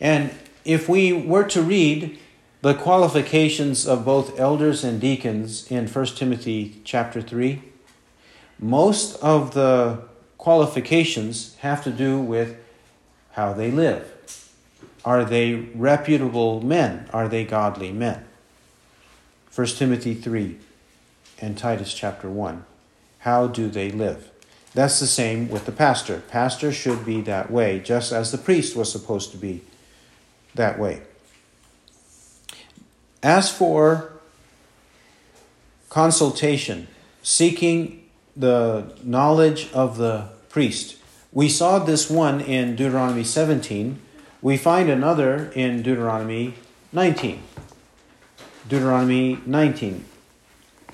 [0.00, 0.30] And
[0.64, 2.18] if we were to read
[2.62, 7.60] the qualifications of both elders and deacons in 1 Timothy chapter 3,
[8.58, 10.04] most of the
[10.38, 12.56] qualifications have to do with
[13.32, 14.50] how they live.
[15.04, 17.06] Are they reputable men?
[17.12, 18.24] Are they godly men?
[19.54, 20.58] 1 Timothy 3
[21.40, 22.64] and Titus chapter 1.
[23.20, 24.30] How do they live?
[24.74, 26.22] That's the same with the pastor.
[26.28, 29.62] Pastor should be that way, just as the priest was supposed to be
[30.54, 31.02] that way.
[33.22, 34.12] As for
[35.88, 36.88] consultation,
[37.22, 38.04] seeking
[38.36, 40.96] the knowledge of the priest,
[41.32, 44.00] we saw this one in Deuteronomy 17.
[44.40, 46.54] We find another in Deuteronomy
[46.92, 47.42] 19.
[48.68, 50.04] Deuteronomy 19.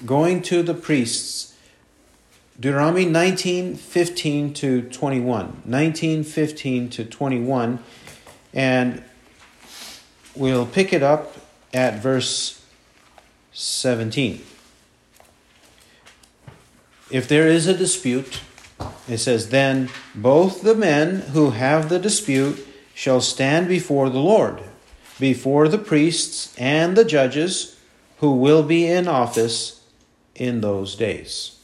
[0.05, 1.55] Going to the priests.
[2.59, 5.63] Deuteronomy 19, 15 to 21.
[5.65, 7.79] 19, 15 to 21.
[8.53, 9.03] And
[10.35, 11.37] we'll pick it up
[11.73, 12.63] at verse
[13.53, 14.43] 17.
[17.11, 18.41] If there is a dispute,
[19.09, 24.63] it says, Then both the men who have the dispute shall stand before the Lord,
[25.21, 27.77] before the priests and the judges
[28.19, 29.76] who will be in office
[30.41, 31.59] in those days.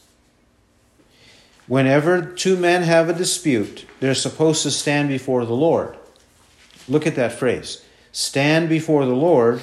[1.67, 5.97] Whenever two men have a dispute, they're supposed to stand before the Lord.
[6.89, 9.61] Look at that phrase stand before the Lord,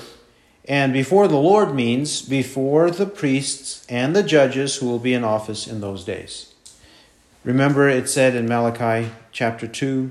[0.67, 5.25] And before the Lord means before the priests and the judges who will be in
[5.25, 6.55] office in those days.
[7.43, 10.11] Remember, it said in Malachi chapter 2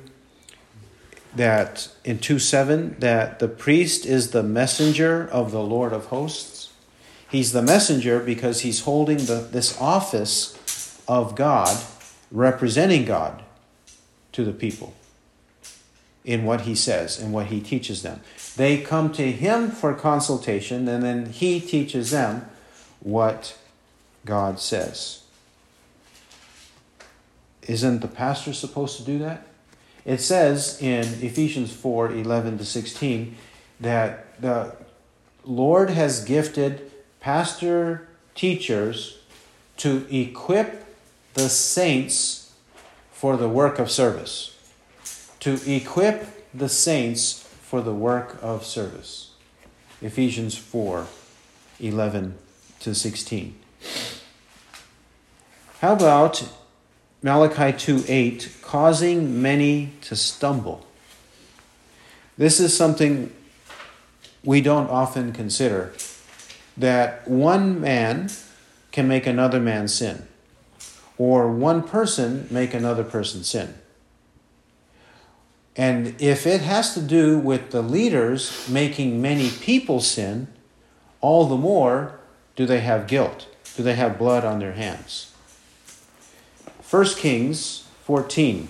[1.35, 6.48] that in 2 7 that the priest is the messenger of the Lord of hosts.
[7.29, 11.77] He's the messenger because he's holding the, this office of God,
[12.31, 13.43] representing God
[14.31, 14.95] to the people
[16.25, 18.21] in what he says and what he teaches them.
[18.55, 22.49] They come to him for consultation, and then he teaches them
[22.99, 23.57] what
[24.25, 25.23] God says.
[27.67, 29.45] Isn't the pastor supposed to do that?
[30.03, 33.35] It says in Ephesians 4 11 to 16
[33.79, 34.75] that the
[35.43, 36.88] Lord has gifted
[37.19, 39.17] pastor teachers
[39.77, 40.85] to equip
[41.33, 42.53] the saints
[43.11, 44.55] for the work of service
[45.39, 49.31] to equip the saints for the work of service.
[50.01, 51.07] Ephesians 4
[51.79, 52.37] 11
[52.81, 53.55] to 16.
[55.79, 56.49] How about
[57.21, 60.85] Malachi 2 8, causing many to stumble?
[62.37, 63.33] This is something
[64.43, 65.93] we don't often consider
[66.79, 68.29] that one man
[68.91, 70.27] can make another man sin,
[71.17, 73.75] or one person make another person sin.
[75.75, 80.47] And if it has to do with the leaders making many people sin,
[81.21, 82.19] all the more
[82.55, 83.47] do they have guilt.
[83.75, 85.33] Do they have blood on their hands?
[86.89, 88.67] 1 Kings 14.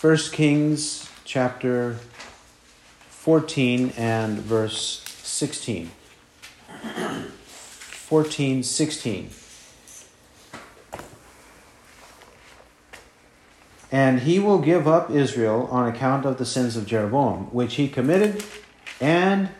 [0.00, 1.98] 1 Kings chapter
[3.08, 5.05] 14 and verse
[5.36, 5.90] 16.
[7.90, 9.30] 14, 16.
[13.92, 17.86] And he will give up Israel on account of the sins of Jeroboam, which he
[17.86, 18.42] committed,
[18.98, 19.50] and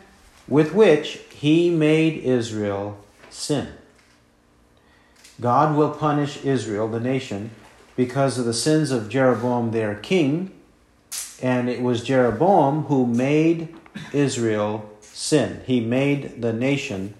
[0.47, 2.97] with which he made Israel
[3.29, 3.67] sin.
[5.39, 7.51] God will punish Israel, the nation,
[7.95, 10.49] because of the sins of Jeroboam, their king,
[11.39, 13.75] and it was Jeroboam who made
[14.11, 15.61] Israel sin.
[15.65, 17.15] He made the nation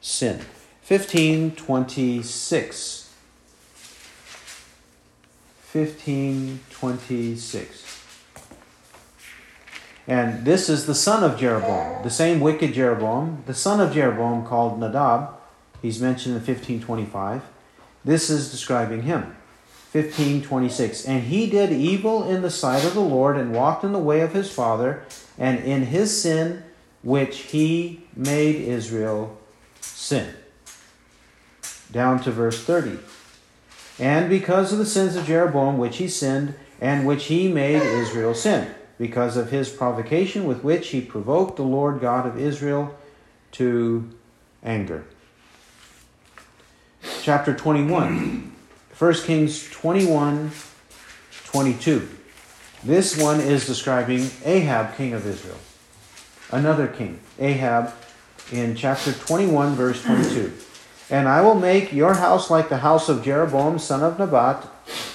[0.00, 0.40] sin.
[0.88, 3.12] 1526.
[5.72, 7.82] 1526.
[10.08, 14.46] And this is the son of Jeroboam, the same wicked Jeroboam, the son of Jeroboam
[14.46, 15.34] called Nadab.
[15.82, 17.42] He's mentioned in 1525.
[18.04, 19.36] This is describing him.
[19.92, 21.04] 1526.
[21.04, 24.20] And he did evil in the sight of the Lord and walked in the way
[24.20, 25.04] of his father,
[25.36, 26.62] and in his sin
[27.06, 29.38] which he made Israel
[29.80, 30.34] sin.
[31.92, 32.98] Down to verse 30.
[34.00, 38.34] And because of the sins of Jeroboam, which he sinned, and which he made Israel
[38.34, 42.98] sin, because of his provocation with which he provoked the Lord God of Israel
[43.52, 44.10] to
[44.64, 45.04] anger.
[47.22, 48.52] Chapter 21,
[48.98, 50.50] 1 Kings 21
[51.44, 52.08] 22.
[52.82, 55.58] This one is describing Ahab, king of Israel.
[56.50, 57.92] Another king, Ahab,
[58.52, 60.52] in chapter 21, verse 22.
[61.10, 64.66] And I will make your house like the house of Jeroboam son of Nebat,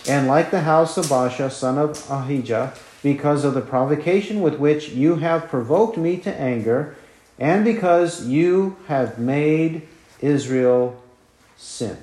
[0.07, 4.89] and like the house of Baasha son of Ahijah, because of the provocation with which
[4.89, 6.95] you have provoked me to anger,
[7.39, 9.87] and because you have made
[10.19, 11.01] Israel
[11.55, 11.97] sin.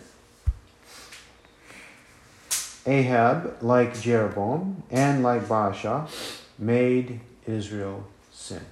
[2.87, 6.09] Ahab, like Jeroboam, and like Baasha,
[6.59, 8.65] made Israel sin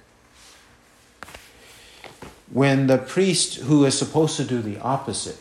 [2.51, 5.37] when the priest who is supposed to do the opposite,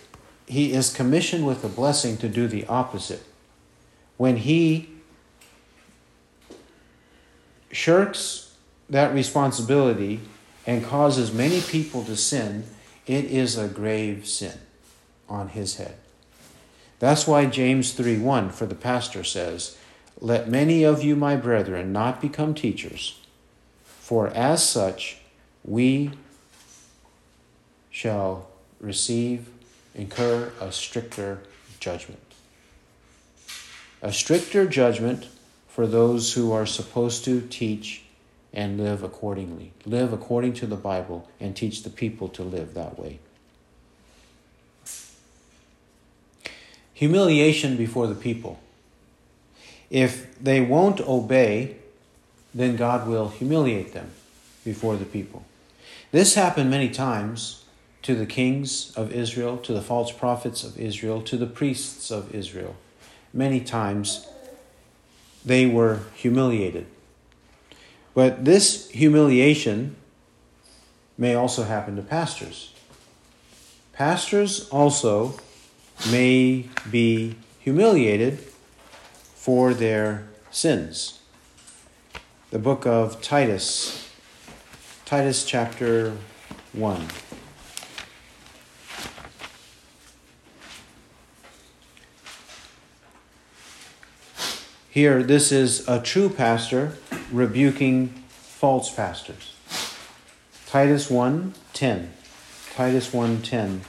[0.46, 3.22] he is commissioned with a blessing to do the opposite.
[4.16, 4.88] When he
[7.70, 8.56] shirks
[8.88, 10.20] that responsibility
[10.66, 12.64] and causes many people to sin,
[13.06, 14.58] it is a grave sin
[15.28, 15.96] on his head.
[16.98, 19.76] That's why James 3 1 for the pastor says,
[20.20, 23.20] Let many of you, my brethren, not become teachers,
[23.84, 25.18] for as such
[25.62, 26.12] we
[27.96, 28.46] shall
[28.78, 29.48] receive,
[29.94, 31.40] incur a stricter
[31.80, 32.20] judgment.
[34.02, 35.28] A stricter judgment
[35.66, 38.02] for those who are supposed to teach
[38.52, 39.72] and live accordingly.
[39.86, 43.18] Live according to the Bible and teach the people to live that way.
[46.92, 48.60] Humiliation before the people.
[49.88, 51.76] If they won't obey,
[52.54, 54.10] then God will humiliate them
[54.66, 55.46] before the people.
[56.12, 57.62] This happened many times
[58.06, 62.32] to the kings of Israel, to the false prophets of Israel, to the priests of
[62.32, 62.76] Israel.
[63.32, 64.28] Many times
[65.44, 66.86] they were humiliated.
[68.14, 69.96] But this humiliation
[71.18, 72.72] may also happen to pastors.
[73.92, 75.40] Pastors also
[76.08, 78.38] may be humiliated
[79.34, 81.18] for their sins.
[82.50, 84.08] The book of Titus,
[85.04, 86.16] Titus chapter
[86.72, 87.25] 1.
[94.96, 96.94] Here, this is a true pastor
[97.30, 99.52] rebuking false pastors.
[100.66, 102.08] Titus 1:10.
[102.74, 103.82] Titus 1:10.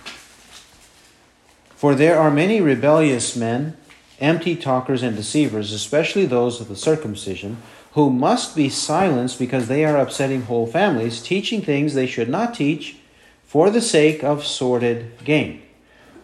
[1.78, 3.78] For there are many rebellious men,
[4.20, 7.56] empty talkers and deceivers, especially those of the circumcision,
[7.94, 12.54] who must be silenced because they are upsetting whole families, teaching things they should not
[12.54, 12.98] teach
[13.46, 15.62] for the sake of sordid gain.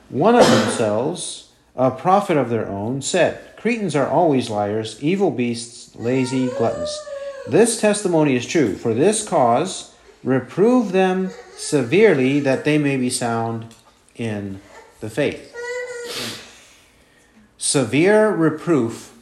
[0.09, 5.95] One of themselves, a prophet of their own, said, Cretans are always liars, evil beasts,
[5.95, 7.01] lazy gluttons.
[7.47, 8.75] This testimony is true.
[8.75, 13.73] For this cause, reprove them severely that they may be sound
[14.17, 14.59] in
[14.99, 15.55] the faith.
[17.57, 19.17] Severe reproof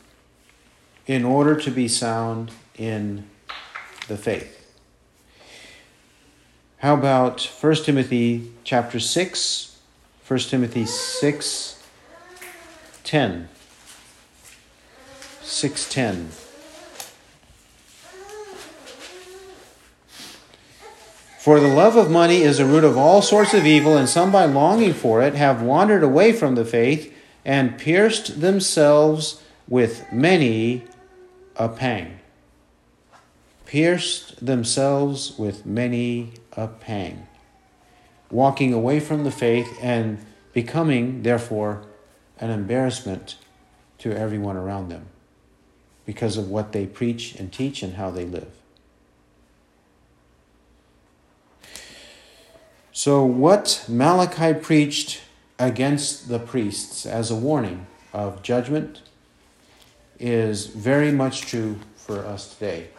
[1.05, 3.29] in order to be sound in
[4.07, 4.73] the faith.
[6.77, 9.77] How about 1 Timothy chapter 6,
[10.27, 11.83] 1 Timothy 6,
[13.03, 13.47] 10.
[15.43, 16.29] 610.
[21.39, 24.31] For the love of money is a root of all sorts of evil, and some
[24.31, 27.11] by longing for it have wandered away from the faith
[27.43, 30.83] and pierced themselves with many
[31.55, 32.19] a pang.
[33.65, 37.27] Pierced themselves with many a pang.
[38.29, 40.23] Walking away from the faith and
[40.53, 41.81] becoming, therefore,
[42.37, 43.37] an embarrassment
[43.97, 45.10] to everyone around them
[46.05, 48.51] because of what they preach and teach and how they live.
[52.91, 55.21] So, what Malachi preached
[55.57, 59.01] against the priests as a warning of judgment
[60.19, 62.89] is very much true for us today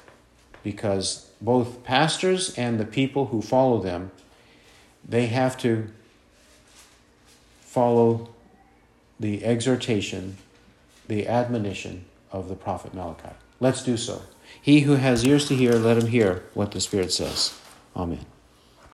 [0.62, 4.10] because both pastors and the people who follow them
[5.06, 5.88] they have to
[7.60, 8.28] follow
[9.18, 10.36] the exhortation
[11.08, 13.34] the admonition of the prophet Malachi.
[13.60, 14.22] Let's do so.
[14.60, 17.58] He who has ears to hear, let him hear what the Spirit says.
[17.94, 18.26] Amen.